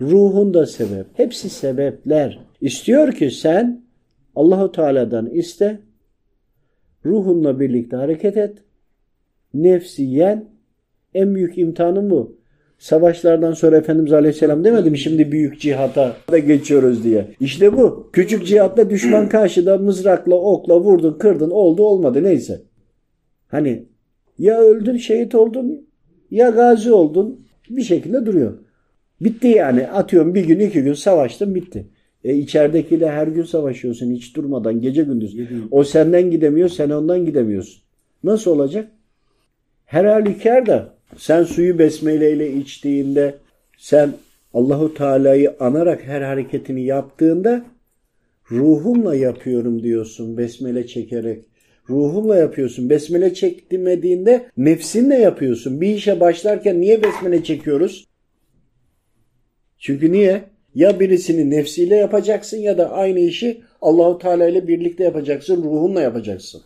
ruhun 0.00 0.54
da 0.54 0.66
sebep. 0.66 1.06
Hepsi 1.14 1.50
sebepler. 1.50 2.38
İstiyor 2.60 3.12
ki 3.12 3.30
sen 3.30 3.84
Allahu 4.36 4.72
Teala'dan 4.72 5.30
iste. 5.30 5.80
Ruhunla 7.04 7.60
birlikte 7.60 7.96
hareket 7.96 8.36
et. 8.36 8.58
Nefsi 9.54 10.02
yen. 10.02 10.48
En 11.14 11.34
büyük 11.34 11.58
imtihanın 11.58 12.10
bu. 12.10 12.36
Savaşlardan 12.78 13.52
sonra 13.52 13.76
Efendimiz 13.76 14.12
Aleyhisselam 14.12 14.64
demedi 14.64 14.90
mi 14.90 14.98
şimdi 14.98 15.32
büyük 15.32 15.60
cihata 15.60 16.16
da 16.30 16.38
geçiyoruz 16.38 17.04
diye. 17.04 17.26
İşte 17.40 17.76
bu. 17.76 18.10
Küçük 18.12 18.46
cihatla 18.46 18.90
düşman 18.90 19.28
karşıda 19.28 19.78
mızrakla 19.78 20.34
okla 20.34 20.80
vurdun 20.80 21.18
kırdın 21.18 21.50
oldu 21.50 21.82
olmadı 21.82 22.22
neyse. 22.22 22.62
Hani 23.48 23.86
ya 24.38 24.60
öldün 24.60 24.96
şehit 24.96 25.34
oldun 25.34 25.86
ya 26.30 26.50
gazi 26.50 26.92
oldun 26.92 27.46
bir 27.70 27.82
şekilde 27.82 28.26
duruyor. 28.26 28.58
Bitti 29.20 29.48
yani 29.48 29.88
atıyorum 29.88 30.34
bir 30.34 30.44
gün 30.44 30.60
iki 30.60 30.82
gün 30.82 30.94
savaştın 30.94 31.54
bitti. 31.54 31.86
E 32.24 32.34
içeridekiyle 32.34 33.10
her 33.10 33.26
gün 33.26 33.42
savaşıyorsun 33.42 34.10
hiç 34.10 34.36
durmadan 34.36 34.80
gece 34.80 35.02
gündüz. 35.02 35.36
O 35.70 35.84
senden 35.84 36.30
gidemiyor 36.30 36.68
sen 36.68 36.90
ondan 36.90 37.26
gidemiyorsun. 37.26 37.82
Nasıl 38.24 38.50
olacak? 38.50 38.88
Her 39.84 40.04
halükarda 40.04 40.94
sen 41.16 41.44
suyu 41.44 41.78
besmeleyle 41.78 42.52
içtiğinde 42.52 43.34
sen 43.78 44.12
Allahu 44.54 44.94
Teala'yı 44.94 45.54
anarak 45.60 46.02
her 46.06 46.20
hareketini 46.22 46.84
yaptığında 46.84 47.64
ruhumla 48.50 49.14
yapıyorum 49.14 49.82
diyorsun 49.82 50.36
besmele 50.36 50.86
çekerek. 50.86 51.44
Ruhumla 51.90 52.36
yapıyorsun. 52.36 52.90
Besmele 52.90 53.34
çekmediğinde 53.34 54.46
nefsinle 54.56 55.14
yapıyorsun. 55.14 55.80
Bir 55.80 55.88
işe 55.88 56.20
başlarken 56.20 56.80
niye 56.80 57.02
besmele 57.02 57.44
çekiyoruz? 57.44 58.06
Çünkü 59.84 60.12
niye? 60.12 60.42
Ya 60.74 61.00
birisini 61.00 61.50
nefsiyle 61.50 61.96
yapacaksın 61.96 62.56
ya 62.56 62.78
da 62.78 62.92
aynı 62.92 63.18
işi 63.18 63.60
Allahu 63.82 64.18
Teala 64.18 64.48
ile 64.48 64.68
birlikte 64.68 65.04
yapacaksın, 65.04 65.62
ruhunla 65.62 66.00
yapacaksın. 66.00 66.62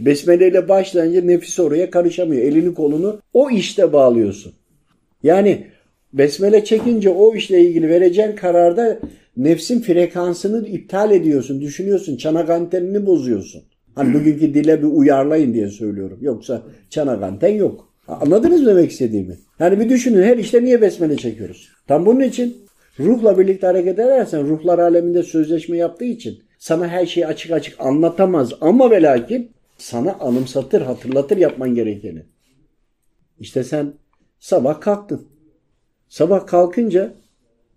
Besmele 0.00 0.48
ile 0.48 0.68
başlayınca 0.68 1.22
nefis 1.22 1.60
oraya 1.60 1.90
karışamıyor. 1.90 2.42
Elini 2.42 2.74
kolunu 2.74 3.20
o 3.32 3.50
işte 3.50 3.92
bağlıyorsun. 3.92 4.52
Yani 5.22 5.66
besmele 6.12 6.64
çekince 6.64 7.10
o 7.10 7.34
işle 7.34 7.60
ilgili 7.60 7.88
vereceğin 7.88 8.36
kararda 8.36 8.98
nefsin 9.36 9.80
frekansını 9.80 10.68
iptal 10.68 11.10
ediyorsun. 11.12 11.60
Düşünüyorsun. 11.60 12.16
Çanak 12.16 12.50
antenini 12.50 13.06
bozuyorsun. 13.06 13.62
Hani 13.94 14.14
bugünkü 14.14 14.54
dile 14.54 14.82
bir 14.82 14.86
uyarlayın 14.86 15.54
diye 15.54 15.68
söylüyorum. 15.68 16.18
Yoksa 16.20 16.62
çanak 16.90 17.22
anten 17.22 17.54
yok. 17.54 17.92
Anladınız 18.08 18.60
mı 18.60 18.66
demek 18.66 18.90
istediğimi? 18.90 19.36
Yani 19.60 19.80
bir 19.80 19.88
düşünün 19.88 20.22
her 20.22 20.38
işte 20.38 20.64
niye 20.64 20.82
besmele 20.82 21.16
çekiyoruz? 21.16 21.77
Tam 21.88 22.06
bunun 22.06 22.20
için 22.20 22.56
ruhla 23.00 23.38
birlikte 23.38 23.66
hareket 23.66 23.98
edersen 23.98 24.48
ruhlar 24.48 24.78
aleminde 24.78 25.22
sözleşme 25.22 25.76
yaptığı 25.76 26.04
için 26.04 26.38
sana 26.58 26.88
her 26.88 27.06
şeyi 27.06 27.26
açık 27.26 27.52
açık 27.52 27.80
anlatamaz 27.80 28.52
ama 28.60 28.90
ve 28.90 29.02
lakin 29.02 29.50
sana 29.78 30.12
anımsatır, 30.12 30.82
hatırlatır 30.82 31.36
yapman 31.36 31.74
gerekeni. 31.74 32.22
İşte 33.40 33.64
sen 33.64 33.92
sabah 34.38 34.80
kalktın. 34.80 35.22
Sabah 36.08 36.46
kalkınca 36.46 37.14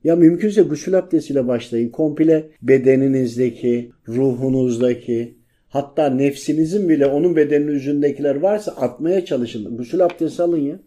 ya 0.04 0.16
mümkünse 0.16 0.62
gusül 0.62 0.98
abdestiyle 0.98 1.48
başlayın. 1.48 1.90
Komple 1.90 2.50
bedeninizdeki, 2.62 3.92
ruhunuzdaki, 4.08 5.38
hatta 5.68 6.10
nefsinizin 6.10 6.90
bile 6.90 7.06
onun 7.06 7.36
bedeninin 7.36 7.72
üzerindekiler 7.72 8.36
varsa 8.36 8.72
atmaya 8.72 9.26
çalışın. 9.26 9.78
Gusül 9.78 10.06
abdesti 10.06 10.44
alın 10.44 10.58
ya. 10.58 10.80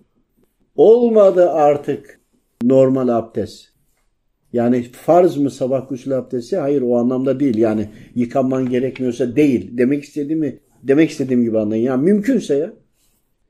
Olmadı 0.77 1.51
artık 1.51 2.21
normal 2.69 3.09
abdest. 3.09 3.75
Yani 4.53 4.83
farz 4.93 5.37
mı 5.37 5.51
sabah 5.51 5.89
gusül 5.89 6.19
abdesti? 6.19 6.57
Hayır 6.57 6.83
o 6.83 6.97
anlamda 6.97 7.41
değil. 7.41 7.59
Yani 7.59 7.89
yıkanman 8.15 8.69
gerekmiyorsa 8.69 9.37
değil. 9.37 9.79
Demek 9.79 10.05
istediğimi 10.05 10.59
demek 10.83 11.11
istediğim 11.11 11.43
gibi 11.45 11.59
anlayın. 11.59 11.85
Yani 11.85 12.03
mümkünse 12.05 12.57
ya. 12.57 12.73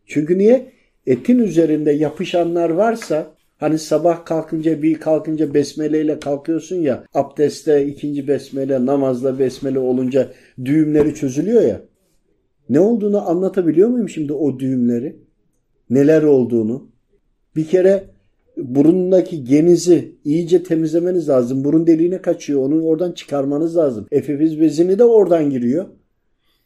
Çünkü 0.06 0.38
niye? 0.38 0.72
Etin 1.06 1.38
üzerinde 1.38 1.92
yapışanlar 1.92 2.70
varsa 2.70 3.34
hani 3.58 3.78
sabah 3.78 4.24
kalkınca 4.24 4.82
bir 4.82 4.94
kalkınca 4.94 5.54
besmeleyle 5.54 6.18
kalkıyorsun 6.18 6.76
ya 6.76 7.04
abdestte 7.14 7.86
ikinci 7.86 8.28
besmele 8.28 8.86
namazda 8.86 9.38
besmele 9.38 9.78
olunca 9.78 10.32
düğümleri 10.64 11.14
çözülüyor 11.14 11.62
ya. 11.62 11.80
Ne 12.68 12.80
olduğunu 12.80 13.28
anlatabiliyor 13.28 13.88
muyum 13.88 14.08
şimdi 14.08 14.32
o 14.32 14.58
düğümleri? 14.58 15.16
Neler 15.90 16.22
olduğunu? 16.22 16.90
Bir 17.56 17.66
kere 17.66 18.13
burundaki 18.56 19.44
genizi 19.44 20.14
iyice 20.24 20.62
temizlemeniz 20.62 21.28
lazım. 21.28 21.64
Burun 21.64 21.86
deliğine 21.86 22.22
kaçıyor. 22.22 22.62
Onu 22.62 22.82
oradan 22.82 23.12
çıkarmanız 23.12 23.76
lazım. 23.76 24.06
Efifiz 24.12 24.60
bezini 24.60 24.98
de 24.98 25.04
oradan 25.04 25.50
giriyor. 25.50 25.86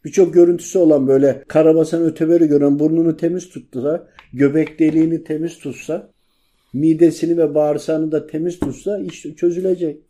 Birçok 0.04 0.34
görüntüsü 0.34 0.78
olan 0.78 1.08
böyle 1.08 1.42
karabasan 1.48 2.02
öteberi 2.02 2.46
gören 2.46 2.78
burnunu 2.78 3.16
temiz 3.16 3.48
tutsa, 3.48 4.08
göbek 4.32 4.78
deliğini 4.78 5.24
temiz 5.24 5.58
tutsa, 5.58 6.10
midesini 6.72 7.38
ve 7.38 7.54
bağırsağını 7.54 8.12
da 8.12 8.26
temiz 8.26 8.58
tutsa 8.58 8.98
iş 8.98 9.26
çözülecek. 9.36 10.00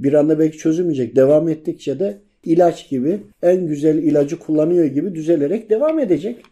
Bir 0.00 0.12
anda 0.12 0.38
belki 0.38 0.58
çözülmeyecek. 0.58 1.16
Devam 1.16 1.48
ettikçe 1.48 1.98
de 1.98 2.18
ilaç 2.44 2.90
gibi 2.90 3.20
en 3.42 3.66
güzel 3.66 3.98
ilacı 3.98 4.38
kullanıyor 4.38 4.84
gibi 4.84 5.14
düzelerek 5.14 5.70
devam 5.70 5.98
edecek. 5.98 6.42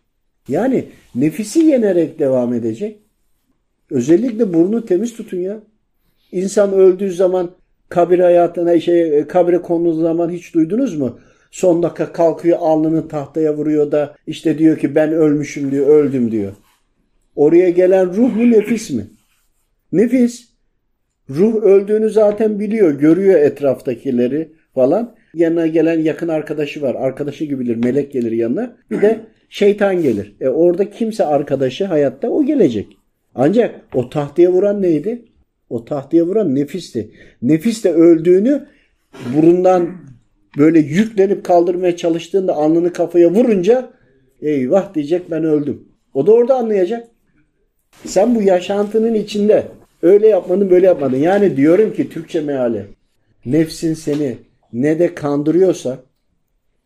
Yani 0.48 0.85
nefisi 1.14 1.59
yenerek 1.59 2.18
devam 2.18 2.55
edecek. 2.55 3.02
Özellikle 3.93 4.55
burnu 4.55 4.87
temiz 4.87 5.17
tutun 5.17 5.39
ya. 5.39 5.61
İnsan 6.33 6.73
öldüğü 6.73 7.13
zaman 7.13 7.51
kabir 7.89 8.19
hayatına 8.19 8.81
şey 8.81 9.27
kabre 9.27 9.63
konduğu 9.63 9.95
zaman 9.95 10.31
hiç 10.31 10.55
duydunuz 10.55 10.99
mu? 10.99 11.19
Son 11.51 11.83
dakika 11.83 12.13
kalkıyor 12.13 12.59
alnını 12.61 13.09
tahtaya 13.09 13.57
vuruyor 13.57 13.93
da 13.93 14.15
işte 14.27 14.59
diyor 14.59 14.79
ki 14.79 14.95
ben 14.95 15.13
ölmüşüm 15.13 15.71
diyor 15.71 15.87
öldüm 15.87 16.31
diyor. 16.31 16.53
Oraya 17.37 17.71
gelen 17.71 18.17
ruh 18.17 18.37
mu 18.37 18.51
nefis 18.51 18.91
mi? 18.91 19.07
Nefis. 19.93 20.49
Ruh 21.31 21.63
öldüğünü 21.63 22.11
zaten 22.11 22.61
biliyor. 22.61 22.91
Görüyor 22.91 23.41
etraftakileri 23.41 24.53
falan. 24.75 25.15
Yanına 25.35 25.67
gelen 25.67 26.01
yakın 26.01 26.29
arkadaşı 26.29 26.83
var. 26.83 26.95
Arkadaşı 26.95 27.45
gibidir. 27.45 27.77
Melek 27.77 28.13
gelir 28.13 28.33
yanına. 28.33 28.77
Bir 28.91 29.03
de 29.03 29.21
şeytan 29.49 30.03
gelir. 30.03 30.37
E 30.41 30.49
orada 30.49 30.91
kimse 30.91 31.25
arkadaşı 31.25 31.85
hayatta 31.85 32.29
o 32.29 32.45
gelecek. 32.45 32.99
Ancak 33.35 33.81
o 33.95 34.11
tahtaya 34.11 34.53
vuran 34.53 34.83
neydi? 34.83 35.25
O 35.71 35.85
tahtaya 35.85 36.27
vuran 36.27 36.55
nefisti. 36.55 37.11
Nefis 37.42 37.85
de 37.85 37.92
öldüğünü 37.92 38.68
burundan 39.37 39.97
böyle 40.59 40.79
yüklenip 40.79 41.45
kaldırmaya 41.45 41.97
çalıştığında 41.97 42.55
alnını 42.55 42.92
kafaya 42.92 43.31
vurunca 43.31 43.90
eyvah 44.42 44.95
diyecek 44.95 45.31
ben 45.31 45.45
öldüm. 45.45 45.88
O 46.14 46.27
da 46.27 46.33
orada 46.33 46.57
anlayacak. 46.57 47.09
Sen 48.05 48.35
bu 48.35 48.42
yaşantının 48.42 49.14
içinde 49.14 49.66
öyle 50.03 50.29
yapmadın 50.29 50.71
böyle 50.71 50.87
yapmadın. 50.87 51.16
Yani 51.16 51.57
diyorum 51.57 51.92
ki 51.92 52.11
Türkçe 52.11 52.40
meali 52.40 52.87
nefsin 53.47 53.95
seni 53.95 54.38
ne 54.73 54.99
de 54.99 55.14
kandırıyorsa 55.14 55.99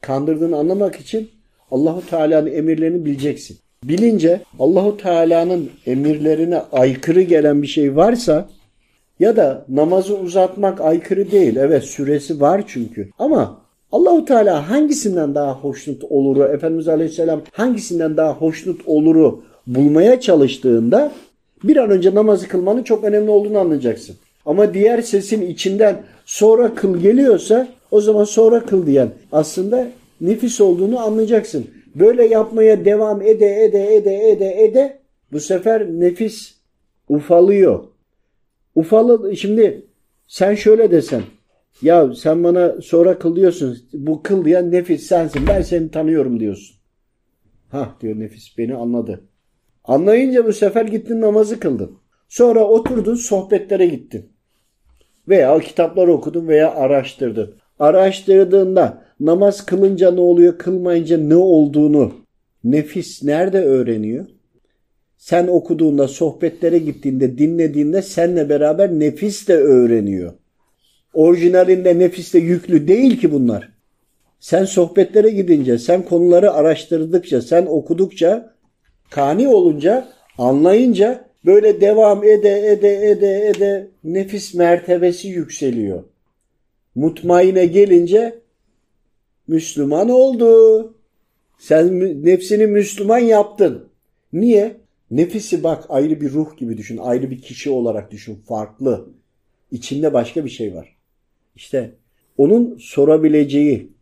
kandırdığını 0.01 0.57
anlamak 0.57 0.97
için 0.97 1.31
Allahu 1.71 2.07
Teala'nın 2.07 2.53
emirlerini 2.53 3.05
bileceksin. 3.05 3.59
Bilince 3.85 4.41
Allahu 4.59 4.97
Teala'nın 4.97 5.71
emirlerine 5.87 6.63
aykırı 6.73 7.23
gelen 7.23 7.63
bir 7.63 7.67
şey 7.67 7.97
varsa 7.97 8.49
ya 9.21 9.37
da 9.37 9.65
namazı 9.69 10.17
uzatmak 10.17 10.81
aykırı 10.81 11.31
değil. 11.31 11.57
Evet 11.57 11.85
süresi 11.85 12.41
var 12.41 12.65
çünkü. 12.67 13.09
Ama 13.19 13.59
Allahu 13.93 14.25
Teala 14.25 14.71
hangisinden 14.71 15.35
daha 15.35 15.53
hoşnut 15.53 16.05
oluru, 16.05 16.45
Efendimiz 16.45 16.89
Aleyhisselam 16.89 17.41
hangisinden 17.53 18.17
daha 18.17 18.33
hoşnut 18.33 18.81
oluru 18.87 19.43
bulmaya 19.67 20.21
çalıştığında 20.21 21.13
bir 21.65 21.77
an 21.77 21.91
önce 21.91 22.15
namazı 22.15 22.49
kılmanın 22.49 22.83
çok 22.83 23.05
önemli 23.05 23.31
olduğunu 23.31 23.59
anlayacaksın. 23.59 24.17
Ama 24.47 24.75
diğer 24.75 25.03
sesin 25.03 25.43
içinden 25.43 26.03
sonra 26.27 26.75
kıl 26.75 26.97
geliyorsa 26.97 27.69
o 27.91 28.01
zaman 28.01 28.25
sonra 28.25 28.67
kıl 28.67 28.87
diyen 28.87 29.09
aslında 29.33 29.89
nefis 30.21 30.61
olduğunu 30.61 31.01
anlayacaksın. 31.01 31.67
Böyle 32.01 32.27
yapmaya 32.27 32.85
devam 32.85 33.23
ede 33.23 33.65
ede 33.65 33.97
ede 33.97 34.31
ede 34.31 34.65
ede 34.65 34.99
bu 35.33 35.41
sefer 35.41 35.87
nefis 35.87 36.55
ufalıyor. 37.09 37.85
Ufalı 38.75 39.37
şimdi 39.37 39.87
sen 40.27 40.55
şöyle 40.55 40.91
desen 40.91 41.23
ya 41.83 42.15
sen 42.15 42.45
bana 42.45 42.81
sonra 42.81 43.19
kıl 43.19 43.37
diyorsun 43.37 43.79
bu 43.93 44.23
kıl 44.23 44.45
diyen 44.45 44.71
nefis 44.73 45.07
sensin 45.07 45.47
ben 45.47 45.63
seni 45.63 45.91
tanıyorum 45.91 46.41
diyorsun. 46.41 46.77
Ha 47.69 47.97
diyor 48.01 48.21
nefis 48.21 48.59
beni 48.59 48.75
anladı. 48.75 49.29
Anlayınca 49.85 50.47
bu 50.47 50.53
sefer 50.53 50.85
gittin 50.85 51.21
namazı 51.21 51.61
kıldın. 51.61 51.99
Sonra 52.29 52.65
oturdun 52.65 53.15
sohbetlere 53.15 53.87
gittin. 53.87 54.33
Veya 55.29 55.59
kitaplar 55.59 56.09
okudun 56.09 56.49
veya 56.49 56.75
araştırdın. 56.75 57.55
Araştırdığında 57.79 59.03
namaz 59.21 59.67
kılınca 59.67 60.11
ne 60.11 60.21
oluyor, 60.21 60.59
kılmayınca 60.59 61.19
ne 61.19 61.37
olduğunu 61.37 62.13
nefis 62.65 63.23
nerede 63.23 63.65
öğreniyor? 63.65 64.27
Sen 65.17 65.47
okuduğunda, 65.47 66.09
sohbetlere 66.09 66.79
gittiğinde, 66.79 67.39
dinlediğinde 67.39 68.03
seninle 68.03 68.49
beraber 68.49 68.91
nefis 68.91 69.49
de 69.49 69.57
öğreniyor. 69.57 70.33
Orijinalinde 71.15 71.99
nefiste 71.99 72.39
yüklü 72.39 72.89
değil 72.89 73.21
ki 73.21 73.33
bunlar. 73.33 73.73
Sen 74.41 74.65
sohbetlere 74.65 75.31
gidince, 75.31 75.79
sen 75.79 76.03
konuları 76.03 76.53
araştırdıkça, 76.53 77.43
sen 77.43 77.67
okudukça, 77.67 78.55
kani 79.11 79.49
olunca, 79.49 80.09
anlayınca 80.39 81.25
böyle 81.45 81.81
devam 81.81 82.25
ede 82.25 82.73
ede 82.73 83.11
ede 83.11 83.49
ede 83.49 83.89
nefis 84.05 84.55
mertebesi 84.55 85.29
yükseliyor. 85.29 86.05
Mutmaine 86.97 87.67
gelince 87.67 88.39
Müslüman 89.49 90.09
oldu. 90.09 90.95
Sen 91.59 92.01
nefsini 92.25 92.67
Müslüman 92.67 93.19
yaptın. 93.19 93.89
Niye? 94.33 94.77
Nefisi 95.11 95.63
bak 95.63 95.85
ayrı 95.89 96.21
bir 96.21 96.33
ruh 96.33 96.57
gibi 96.57 96.77
düşün. 96.77 96.97
Ayrı 96.97 97.31
bir 97.31 97.43
kişi 97.43 97.71
olarak 97.71 98.11
düşün. 98.11 98.43
Farklı. 98.49 99.09
İçinde 99.71 100.13
başka 100.13 100.45
bir 100.45 100.51
şey 100.51 100.75
var. 100.75 100.97
İşte 101.57 101.93
onun 102.39 102.77
sorabileceği, 102.81 103.93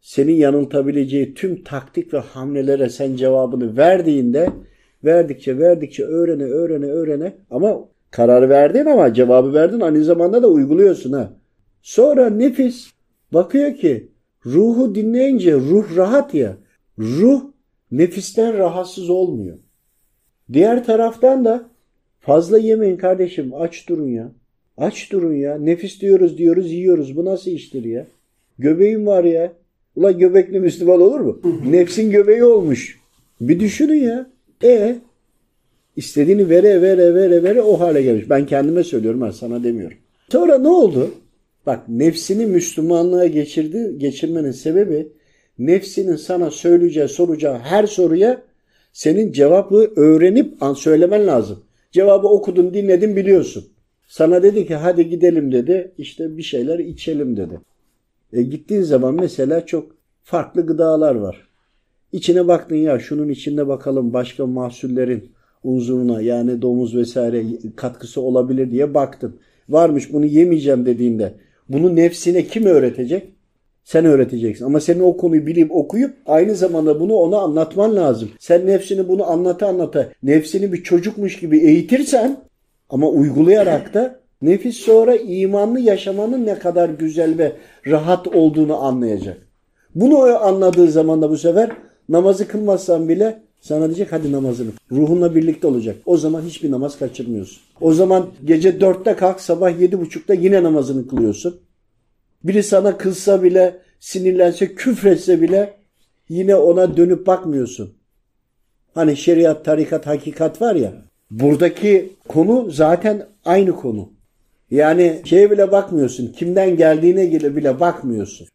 seni 0.00 0.32
yanıltabileceği 0.32 1.34
tüm 1.34 1.64
taktik 1.64 2.14
ve 2.14 2.18
hamlelere 2.18 2.88
sen 2.88 3.16
cevabını 3.16 3.76
verdiğinde 3.76 4.48
verdikçe 5.04 5.58
verdikçe 5.58 6.04
öğrene 6.04 6.44
öğrene 6.44 6.86
öğrene 6.86 7.32
ama 7.50 7.88
karar 8.10 8.48
verdin 8.48 8.86
ama 8.86 9.14
cevabı 9.14 9.54
verdin 9.54 9.80
aynı 9.80 10.04
zamanda 10.04 10.42
da 10.42 10.48
uyguluyorsun 10.48 11.12
ha. 11.12 11.32
Sonra 11.84 12.30
nefis 12.30 12.90
bakıyor 13.32 13.74
ki 13.74 14.08
ruhu 14.46 14.94
dinleyince 14.94 15.54
ruh 15.54 15.96
rahat 15.96 16.34
ya. 16.34 16.56
Ruh 16.98 17.42
nefisten 17.92 18.58
rahatsız 18.58 19.10
olmuyor. 19.10 19.58
Diğer 20.52 20.84
taraftan 20.84 21.44
da 21.44 21.68
fazla 22.20 22.58
yemeyin 22.58 22.96
kardeşim 22.96 23.54
aç 23.54 23.88
durun 23.88 24.08
ya. 24.08 24.32
Aç 24.76 25.12
durun 25.12 25.34
ya. 25.34 25.58
Nefis 25.58 26.00
diyoruz 26.00 26.38
diyoruz 26.38 26.72
yiyoruz. 26.72 27.16
Bu 27.16 27.24
nasıl 27.24 27.50
iştir 27.50 27.84
ya? 27.84 28.06
Göbeğim 28.58 29.06
var 29.06 29.24
ya. 29.24 29.52
Ulan 29.96 30.18
göbekli 30.18 30.60
Müslüman 30.60 31.00
olur 31.00 31.20
mu? 31.20 31.40
Nefsin 31.70 32.10
göbeği 32.10 32.44
olmuş. 32.44 32.98
Bir 33.40 33.60
düşünün 33.60 34.04
ya. 34.04 34.30
E 34.64 34.96
istediğini 35.96 36.50
vere 36.50 36.82
vere 36.82 37.14
vere 37.14 37.42
vere 37.42 37.62
o 37.62 37.80
hale 37.80 38.02
gelmiş. 38.02 38.30
Ben 38.30 38.46
kendime 38.46 38.84
söylüyorum 38.84 39.20
ha 39.20 39.32
sana 39.32 39.64
demiyorum. 39.64 39.98
Sonra 40.32 40.58
ne 40.58 40.68
oldu? 40.68 41.10
Bak 41.66 41.88
nefsini 41.88 42.46
Müslümanlığa 42.46 43.26
geçirdi, 43.26 43.94
geçirmenin 43.98 44.50
sebebi 44.50 45.08
nefsinin 45.58 46.16
sana 46.16 46.50
söyleyeceği, 46.50 47.08
soracağı 47.08 47.58
her 47.58 47.86
soruya 47.86 48.42
senin 48.92 49.32
cevabı 49.32 49.92
öğrenip 49.96 50.62
an 50.62 50.74
söylemen 50.74 51.26
lazım. 51.26 51.64
Cevabı 51.92 52.26
okudun, 52.26 52.74
dinledin, 52.74 53.16
biliyorsun. 53.16 53.64
Sana 54.06 54.42
dedi 54.42 54.66
ki 54.66 54.74
hadi 54.74 55.08
gidelim 55.08 55.52
dedi. 55.52 55.92
İşte 55.98 56.36
bir 56.36 56.42
şeyler 56.42 56.78
içelim 56.78 57.36
dedi. 57.36 57.60
E 58.32 58.42
gittiğin 58.42 58.82
zaman 58.82 59.14
mesela 59.14 59.66
çok 59.66 59.96
farklı 60.22 60.66
gıdalar 60.66 61.14
var. 61.14 61.48
İçine 62.12 62.48
baktın 62.48 62.76
ya 62.76 62.98
şunun 62.98 63.28
içinde 63.28 63.68
bakalım 63.68 64.12
başka 64.12 64.46
mahsullerin 64.46 65.32
unzuruna 65.64 66.20
yani 66.20 66.62
domuz 66.62 66.96
vesaire 66.96 67.44
katkısı 67.76 68.20
olabilir 68.20 68.70
diye 68.70 68.94
baktın. 68.94 69.36
Varmış 69.68 70.12
bunu 70.12 70.26
yemeyeceğim 70.26 70.86
dediğinde 70.86 71.34
bunu 71.68 71.96
nefsine 71.96 72.44
kim 72.44 72.66
öğretecek? 72.66 73.28
Sen 73.84 74.04
öğreteceksin. 74.04 74.64
Ama 74.64 74.80
senin 74.80 75.00
o 75.00 75.16
konuyu 75.16 75.46
bilip 75.46 75.76
okuyup 75.76 76.14
aynı 76.26 76.54
zamanda 76.54 77.00
bunu 77.00 77.14
ona 77.14 77.38
anlatman 77.38 77.96
lazım. 77.96 78.30
Sen 78.38 78.66
nefsini 78.66 79.08
bunu 79.08 79.30
anlata 79.30 79.66
anlata 79.66 80.08
nefsini 80.22 80.72
bir 80.72 80.82
çocukmuş 80.82 81.40
gibi 81.40 81.58
eğitirsen 81.58 82.36
ama 82.90 83.08
uygulayarak 83.08 83.94
da 83.94 84.20
nefis 84.42 84.76
sonra 84.76 85.16
imanlı 85.16 85.80
yaşamanın 85.80 86.46
ne 86.46 86.58
kadar 86.58 86.88
güzel 86.88 87.38
ve 87.38 87.52
rahat 87.86 88.26
olduğunu 88.26 88.76
anlayacak. 88.76 89.36
Bunu 89.94 90.18
anladığı 90.22 90.90
zaman 90.90 91.22
da 91.22 91.30
bu 91.30 91.36
sefer 91.36 91.70
namazı 92.08 92.48
kılmazsan 92.48 93.08
bile 93.08 93.42
sana 93.64 93.86
diyecek 93.86 94.12
hadi 94.12 94.32
namazını. 94.32 94.70
Ruhunla 94.92 95.34
birlikte 95.34 95.66
olacak. 95.66 95.96
O 96.06 96.16
zaman 96.16 96.42
hiçbir 96.42 96.70
namaz 96.70 96.98
kaçırmıyorsun. 96.98 97.58
O 97.80 97.92
zaman 97.92 98.30
gece 98.44 98.80
dörtte 98.80 99.16
kalk 99.16 99.40
sabah 99.40 99.80
yedi 99.80 100.00
buçukta 100.00 100.34
yine 100.34 100.62
namazını 100.62 101.08
kılıyorsun. 101.08 101.60
Biri 102.44 102.62
sana 102.62 102.98
kızsa 102.98 103.42
bile 103.42 103.78
sinirlense 104.00 104.74
küfretse 104.74 105.40
bile 105.40 105.76
yine 106.28 106.56
ona 106.56 106.96
dönüp 106.96 107.26
bakmıyorsun. 107.26 107.94
Hani 108.94 109.16
şeriat, 109.16 109.64
tarikat, 109.64 110.06
hakikat 110.06 110.62
var 110.62 110.74
ya. 110.74 110.92
Buradaki 111.30 112.12
konu 112.28 112.70
zaten 112.70 113.26
aynı 113.44 113.76
konu. 113.76 114.12
Yani 114.70 115.22
şeye 115.24 115.50
bile 115.50 115.72
bakmıyorsun. 115.72 116.32
Kimden 116.32 116.76
geldiğine 116.76 117.56
bile 117.56 117.80
bakmıyorsun. 117.80 118.48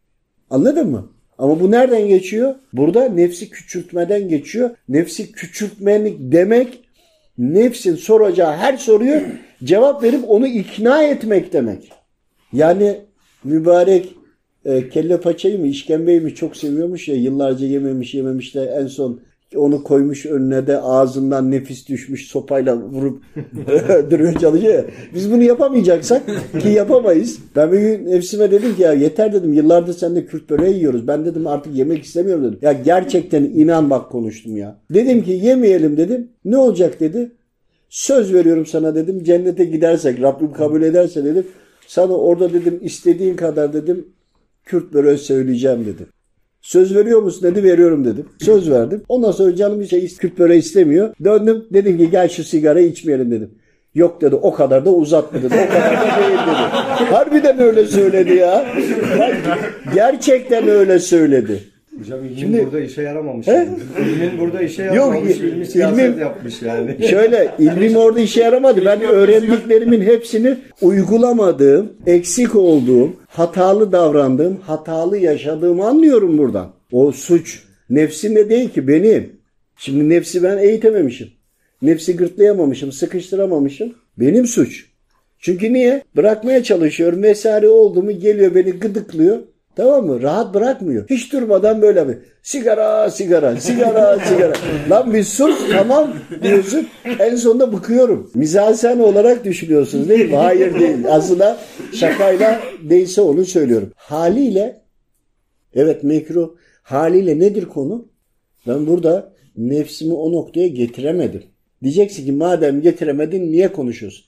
Anladın 0.50 0.90
mı? 0.90 1.10
Ama 1.40 1.60
bu 1.60 1.72
nereden 1.72 2.08
geçiyor? 2.08 2.56
Burada 2.74 3.10
nefsi 3.10 3.50
küçültmeden 3.50 4.30
geçiyor. 4.30 4.70
Nefsi 4.90 5.32
küçültmenik 5.32 6.18
demek 6.20 6.80
nefsin 7.38 7.96
soracağı 7.96 8.56
her 8.56 8.78
soruyu 8.78 9.22
cevap 9.64 10.04
verip 10.04 10.30
onu 10.30 10.48
ikna 10.48 11.04
etmek 11.04 11.54
demek. 11.54 11.92
Yani 12.54 12.98
mübarek 13.44 14.16
e, 14.66 14.90
kelle 14.90 15.22
paçayı 15.22 15.60
mı 15.60 15.68
işkembeyi 15.68 16.22
mi 16.22 16.36
çok 16.36 16.58
seviyormuş 16.58 17.08
ya 17.08 17.16
yıllarca 17.16 17.68
yememiş 17.68 18.14
yememiş 18.14 18.56
de 18.56 18.64
en 18.64 18.88
son 18.88 19.22
onu 19.56 19.84
koymuş 19.84 20.26
önüne 20.26 20.68
de 20.68 20.78
ağzından 20.78 21.52
nefis 21.52 21.90
düşmüş 21.90 22.28
sopayla 22.28 22.78
vurup 22.78 23.24
öldürmeye 23.90 24.34
çalışıyor 24.34 24.74
ya. 24.74 24.86
Biz 25.14 25.32
bunu 25.32 25.44
yapamayacaksak 25.44 26.24
ki 26.62 26.70
yapamayız. 26.70 27.40
Ben 27.56 27.72
bir 27.72 27.80
gün 27.80 28.06
nefsime 28.06 28.52
dedim 28.52 28.76
ki 28.76 28.82
ya 28.82 28.94
yeter 28.94 29.34
dedim 29.34 29.54
yıllardır 29.54 29.94
seninle 29.94 30.26
Kürt 30.26 30.50
böreği 30.50 30.76
yiyoruz. 30.76 31.08
Ben 31.08 31.26
dedim 31.26 31.48
artık 31.48 31.76
yemek 31.76 32.04
istemiyorum 32.04 32.44
dedim. 32.44 32.60
Ya 32.62 32.72
gerçekten 32.72 33.44
inan 33.44 33.90
bak 33.90 34.12
konuştum 34.12 34.58
ya. 34.58 34.80
Dedim 34.94 35.24
ki 35.24 35.32
yemeyelim 35.32 35.98
dedim. 35.98 36.30
Ne 36.46 36.58
olacak 36.58 37.00
dedi. 37.00 37.32
Söz 37.90 38.34
veriyorum 38.34 38.66
sana 38.66 38.96
dedim 38.96 39.24
cennete 39.24 39.66
gidersek 39.66 40.22
Rabbim 40.22 40.54
kabul 40.54 40.82
ederse 40.82 41.26
dedim. 41.26 41.48
Sana 41.88 42.14
orada 42.14 42.54
dedim 42.54 42.80
istediğin 42.82 43.36
kadar 43.36 43.74
dedim 43.74 44.08
Kürt 44.66 44.94
böreği 44.94 45.18
söyleyeceğim 45.18 45.86
dedim. 45.86 46.08
Söz 46.62 46.96
veriyor 46.96 47.22
musun 47.22 47.44
dedi 47.44 47.64
veriyorum 47.64 48.06
dedim. 48.06 48.26
Söz 48.42 48.72
verdim. 48.72 49.04
Ondan 49.08 49.32
sonra 49.32 49.56
canım 49.56 49.80
bir 49.80 49.88
şey 49.88 50.16
Kürt 50.16 50.40
böreği 50.40 50.60
istemiyor. 50.60 51.14
Döndüm 51.24 51.66
dedim 51.74 51.98
ki 51.98 52.10
gel 52.12 52.30
şu 52.30 52.44
sigarayı 52.44 52.88
içmeyelim 52.88 53.32
dedim. 53.32 53.52
Yok 53.96 54.22
dedi 54.22 54.36
o 54.36 54.54
kadar 54.54 54.86
da 54.86 54.92
uzatma 54.92 55.42
dedi. 55.42 55.54
O 55.66 55.74
kadar 55.74 55.94
da 55.94 56.22
değil 56.22 56.40
dedi. 56.40 57.12
Harbiden 57.12 57.60
öyle 57.60 57.86
söyledi 57.86 58.36
ya. 58.36 58.66
Gerçekten 59.94 60.68
öyle 60.68 61.00
söyledi. 61.00 61.64
Hocam 62.00 62.26
ilmin 62.26 62.38
Şimdi- 62.38 62.66
burada 62.66 62.80
işe 62.80 63.02
yaramamış. 63.02 63.48
He? 63.48 63.68
İlmin 64.02 64.40
burada 64.40 64.62
işe 64.62 64.84
Yok, 64.84 64.96
yaramamış. 64.96 65.36
il- 65.38 65.44
ilmi 65.44 65.66
siyaset 65.66 66.00
ilmin- 66.10 66.20
yapmış 66.20 66.62
yani. 66.62 66.98
Şöyle 67.10 67.52
ilmim 67.60 67.96
orada 67.96 68.20
işe 68.20 68.42
yaramadı. 68.42 68.86
Ben 68.86 69.02
öğrendiklerimin 69.02 70.02
hepsini 70.02 70.58
uygulamadığım, 70.82 71.94
eksik 72.06 72.56
olduğum, 72.56 73.14
hatalı 73.28 73.92
davrandığım, 73.92 74.58
hatalı 74.62 75.18
yaşadığımı 75.18 75.88
anlıyorum 75.88 76.38
buradan. 76.38 76.72
O 76.92 77.12
suç 77.12 77.64
nefsimde 77.90 78.50
değil 78.50 78.70
ki 78.70 78.88
benim. 78.88 79.30
Şimdi 79.78 80.10
nefsi 80.10 80.44
ben 80.44 80.58
eğitememişim. 80.58 81.28
Nefsi 81.82 82.16
gırtlayamamışım, 82.16 82.92
sıkıştıramamışım. 82.92 83.94
Benim 84.18 84.46
suç. 84.48 84.86
Çünkü 85.40 85.74
niye? 85.74 86.04
Bırakmaya 86.16 86.64
çalışıyorum 86.64 87.24
vesaire 87.24 87.68
oldu 87.68 88.04
mu 88.04 88.12
geliyor 88.12 88.56
beni 88.56 88.72
gıdıklıyor. 88.72 89.38
Tamam 89.80 90.06
mı? 90.06 90.22
Rahat 90.22 90.54
bırakmıyor. 90.54 91.10
Hiç 91.10 91.34
durmadan 91.34 91.82
böyle 91.82 92.08
bir 92.08 92.18
sigara 92.44 93.10
sigara 93.12 93.56
sigara 93.56 94.20
sigara. 94.26 94.54
Lan 94.90 95.14
bir 95.14 95.24
sus 95.24 95.60
tamam 95.72 96.14
diyorsun. 96.44 96.88
En 97.20 97.36
sonunda 97.36 97.74
bıkıyorum. 97.74 98.32
Mizasen 98.36 99.00
olarak 99.00 99.46
düşünüyorsunuz 99.46 100.10
değil 100.10 100.30
mi? 100.30 100.36
Hayır 100.36 100.80
değil. 100.80 100.98
Aslında 101.10 101.58
şakayla 101.94 102.62
neyse 102.84 103.22
onu 103.22 103.46
söylüyorum. 103.46 103.92
Haliyle 103.96 104.82
evet 105.74 106.04
mekruh. 106.04 106.56
Haliyle 106.84 107.40
nedir 107.40 107.66
konu? 107.66 108.08
Ben 108.68 108.88
burada 108.88 109.34
nefsimi 109.58 110.14
o 110.14 110.32
noktaya 110.32 110.68
getiremedim. 110.68 111.44
Diyeceksin 111.84 112.26
ki 112.26 112.32
madem 112.32 112.82
getiremedin 112.82 113.52
niye 113.52 113.72
konuşuyorsun? 113.72 114.26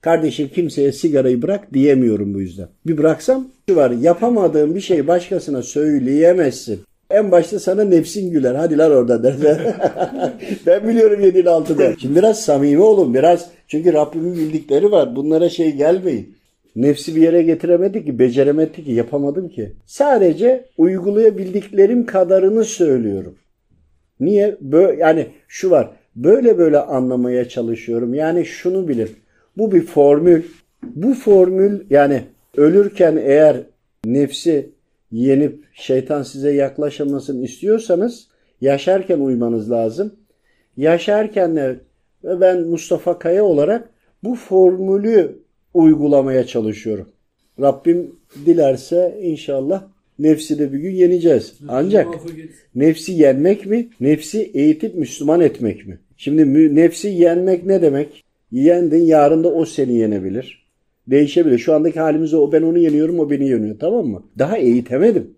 Kardeşim 0.00 0.48
kimseye 0.48 0.92
sigarayı 0.92 1.42
bırak 1.42 1.74
diyemiyorum 1.74 2.34
bu 2.34 2.40
yüzden. 2.40 2.68
Bir 2.86 2.98
bıraksam 2.98 3.48
şu 3.70 3.76
var 3.76 3.90
yapamadığım 3.90 4.74
bir 4.74 4.80
şeyi 4.80 5.06
başkasına 5.06 5.62
söyleyemezsin. 5.62 6.80
En 7.10 7.30
başta 7.30 7.58
sana 7.58 7.84
nefsin 7.84 8.30
güler. 8.30 8.54
Hadi 8.54 8.78
lan 8.78 8.92
orada 8.92 9.22
der. 9.22 9.34
ben 10.66 10.88
biliyorum 10.88 11.20
yedin 11.20 11.46
altıda. 11.46 11.96
Şimdi 12.00 12.16
biraz 12.16 12.40
samimi 12.40 12.82
olun 12.82 13.14
biraz. 13.14 13.50
Çünkü 13.68 13.92
Rabbimin 13.92 14.34
bildikleri 14.34 14.90
var. 14.90 15.16
Bunlara 15.16 15.48
şey 15.48 15.72
gelmeyin. 15.72 16.34
Nefsi 16.76 17.16
bir 17.16 17.22
yere 17.22 17.42
getiremedi 17.42 18.04
ki, 18.04 18.18
beceremedi 18.18 18.84
ki, 18.84 18.92
yapamadım 18.92 19.48
ki. 19.48 19.72
Sadece 19.86 20.64
uygulayabildiklerim 20.78 22.06
kadarını 22.06 22.64
söylüyorum. 22.64 23.34
Niye? 24.20 24.56
Böyle, 24.60 25.00
yani 25.00 25.26
şu 25.48 25.70
var. 25.70 25.90
Böyle 26.16 26.58
böyle 26.58 26.78
anlamaya 26.78 27.48
çalışıyorum. 27.48 28.14
Yani 28.14 28.44
şunu 28.44 28.88
bilin. 28.88 29.10
Bu 29.56 29.72
bir 29.72 29.82
formül. 29.86 30.42
Bu 30.82 31.14
formül 31.14 31.80
yani 31.90 32.22
ölürken 32.56 33.16
eğer 33.16 33.56
nefsi 34.04 34.70
yenip 35.12 35.64
şeytan 35.72 36.22
size 36.22 36.52
yaklaşamasını 36.52 37.44
istiyorsanız 37.44 38.28
yaşarken 38.60 39.20
uymanız 39.20 39.70
lazım. 39.70 40.14
Yaşarken 40.76 41.56
de 41.56 41.80
ve 42.24 42.40
ben 42.40 42.60
Mustafa 42.60 43.18
Kaya 43.18 43.44
olarak 43.44 43.90
bu 44.24 44.34
formülü 44.34 45.38
uygulamaya 45.74 46.46
çalışıyorum. 46.46 47.08
Rabbim 47.60 48.16
dilerse 48.46 49.18
inşallah 49.22 49.82
nefsi 50.18 50.58
de 50.58 50.72
bir 50.72 50.78
gün 50.78 50.94
yeneceğiz. 50.94 51.54
Ancak 51.68 52.08
nefsi 52.74 53.12
yenmek 53.12 53.66
mi? 53.66 53.88
Nefsi 54.00 54.50
eğitip 54.54 54.94
Müslüman 54.94 55.40
etmek 55.40 55.86
mi? 55.86 55.98
Şimdi 56.16 56.74
nefsi 56.74 57.08
yenmek 57.08 57.66
ne 57.66 57.82
demek? 57.82 58.24
Yendin 58.52 59.04
yarın 59.04 59.44
da 59.44 59.48
o 59.48 59.64
seni 59.64 59.92
yenebilir. 59.92 60.69
Değişebilir. 61.06 61.58
Şu 61.58 61.74
andaki 61.74 62.00
halimiz 62.00 62.34
o. 62.34 62.52
Ben 62.52 62.62
onu 62.62 62.78
yeniyorum 62.78 63.20
o 63.20 63.30
beni 63.30 63.48
yeniyor. 63.48 63.78
Tamam 63.78 64.06
mı? 64.06 64.22
Daha 64.38 64.56
eğitemedim. 64.56 65.34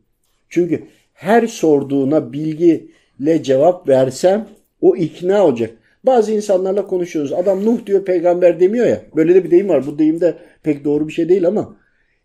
Çünkü 0.49 0.83
her 1.13 1.47
sorduğuna 1.47 2.33
bilgiyle 2.33 3.43
cevap 3.43 3.89
versem 3.89 4.49
o 4.81 4.97
ikna 4.97 5.47
olacak. 5.47 5.71
Bazı 6.05 6.33
insanlarla 6.33 6.87
konuşuyoruz. 6.87 7.33
Adam 7.33 7.65
Nuh 7.65 7.87
diyor 7.87 8.05
peygamber 8.05 8.61
demiyor 8.61 8.87
ya. 8.87 9.03
Böyle 9.17 9.35
de 9.35 9.45
bir 9.45 9.51
deyim 9.51 9.69
var. 9.69 9.87
Bu 9.87 9.99
deyim 9.99 10.21
de 10.21 10.39
pek 10.63 10.85
doğru 10.85 11.09
bir 11.09 11.13
şey 11.13 11.29
değil 11.29 11.47
ama. 11.47 11.77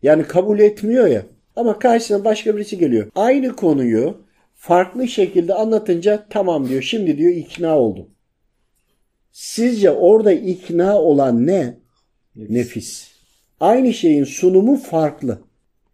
Yani 0.04 0.24
kabul 0.24 0.60
etmiyor 0.60 1.08
ya. 1.08 1.26
Ama 1.56 1.80
karşısına 1.80 2.26
başka 2.26 2.56
birisi 2.56 2.78
geliyor. 2.78 3.08
Aynı 3.16 3.56
konuyu 3.56 4.18
farklı 4.56 5.08
şekilde 5.08 5.54
anlatınca 5.54 6.26
tamam 6.30 6.70
diyor. 6.70 6.82
Şimdi 6.82 7.18
diyor 7.18 7.32
ikna 7.32 7.80
oldum. 7.80 8.10
Sizce 9.32 9.92
orada 9.92 10.32
ikna 10.32 11.02
olan 11.02 11.48
ne? 11.48 11.78
Nefis. 12.36 13.16
Aynı 13.60 13.93
şeyin 13.93 14.24
sunumu 14.24 14.78
farklı. 14.78 15.39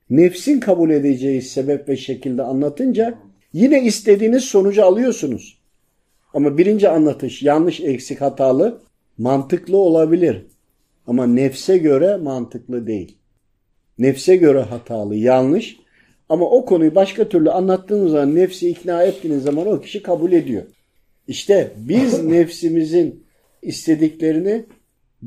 Nefsin 0.09 0.59
kabul 0.59 0.89
edeceği 0.89 1.41
sebep 1.41 1.89
ve 1.89 1.97
şekilde 1.97 2.43
anlatınca 2.43 3.17
yine 3.53 3.83
istediğiniz 3.83 4.43
sonucu 4.43 4.85
alıyorsunuz. 4.85 5.59
Ama 6.33 6.57
birinci 6.57 6.89
anlatış 6.89 7.43
yanlış, 7.43 7.81
eksik, 7.81 8.21
hatalı, 8.21 8.81
mantıklı 9.17 9.77
olabilir. 9.77 10.45
Ama 11.07 11.27
nefse 11.27 11.77
göre 11.77 12.17
mantıklı 12.17 12.87
değil. 12.87 13.17
Nefse 13.97 14.35
göre 14.35 14.61
hatalı, 14.61 15.15
yanlış. 15.15 15.77
Ama 16.29 16.49
o 16.49 16.65
konuyu 16.65 16.95
başka 16.95 17.29
türlü 17.29 17.51
anlattığınız 17.51 18.11
zaman, 18.11 18.35
nefsi 18.35 18.69
ikna 18.69 19.03
ettiğiniz 19.03 19.43
zaman 19.43 19.67
o 19.67 19.81
kişi 19.81 20.03
kabul 20.03 20.31
ediyor. 20.31 20.63
İşte 21.27 21.71
biz 21.77 22.23
nefsimizin 22.23 23.23
istediklerini 23.61 24.65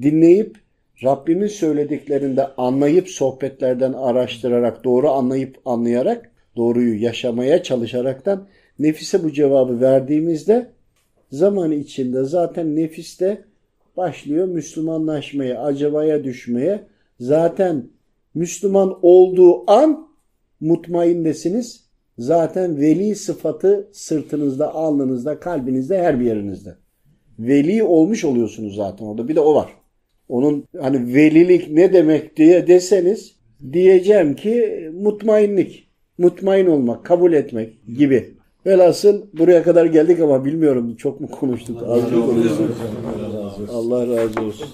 dinleyip 0.03 0.66
Rabbimin 1.05 1.47
söylediklerinde 1.47 2.47
anlayıp 2.57 3.09
sohbetlerden 3.09 3.92
araştırarak, 3.92 4.84
doğru 4.84 5.11
anlayıp 5.11 5.59
anlayarak, 5.64 6.30
doğruyu 6.57 7.03
yaşamaya 7.03 7.62
çalışaraktan 7.62 8.47
nefise 8.78 9.24
bu 9.24 9.32
cevabı 9.32 9.80
verdiğimizde 9.80 10.70
zaman 11.32 11.72
içinde 11.72 12.24
zaten 12.24 12.76
nefiste 12.76 13.44
başlıyor 13.97 14.49
Müslümanlaşmaya, 14.49 15.62
acabaya 15.62 16.24
düşmeye. 16.24 16.86
Zaten 17.20 17.88
Müslüman 18.34 18.99
olduğu 19.03 19.70
an 19.70 20.09
mutmainnesiniz. 20.61 21.86
Zaten 22.18 22.80
veli 22.80 23.14
sıfatı 23.14 23.88
sırtınızda, 23.92 24.74
alnınızda, 24.74 25.40
kalbinizde, 25.40 25.99
her 25.99 26.20
bir 26.20 26.24
yerinizde. 26.24 26.76
Veli 27.38 27.82
olmuş 27.82 28.24
oluyorsunuz 28.24 28.76
zaten 28.76 29.05
orada. 29.07 29.28
Bir 29.28 29.36
de 29.36 29.40
o 29.40 29.55
var. 29.55 29.68
Onun 30.29 30.64
hani 30.81 31.14
velilik 31.14 31.70
ne 31.70 31.93
demek 31.93 32.37
diye 32.37 32.66
deseniz 32.66 33.33
diyeceğim 33.72 34.35
ki 34.35 34.91
mutmainlik. 35.03 35.87
Mutmain 36.18 36.66
olmak, 36.66 37.05
kabul 37.05 37.33
etmek 37.33 37.87
gibi. 37.99 38.35
Velhasıl 38.66 39.22
buraya 39.39 39.62
kadar 39.62 39.87
geldik 39.87 40.20
ama 40.20 40.45
bilmiyorum 40.45 40.97
çok 40.97 41.20
mu 41.20 41.31
konuştuk, 41.31 41.83
az 41.83 42.12
mı 42.12 42.27
konuştuk. 42.27 42.70
Allah 43.72 44.07
razı 44.07 44.41
olsun. 44.41 44.68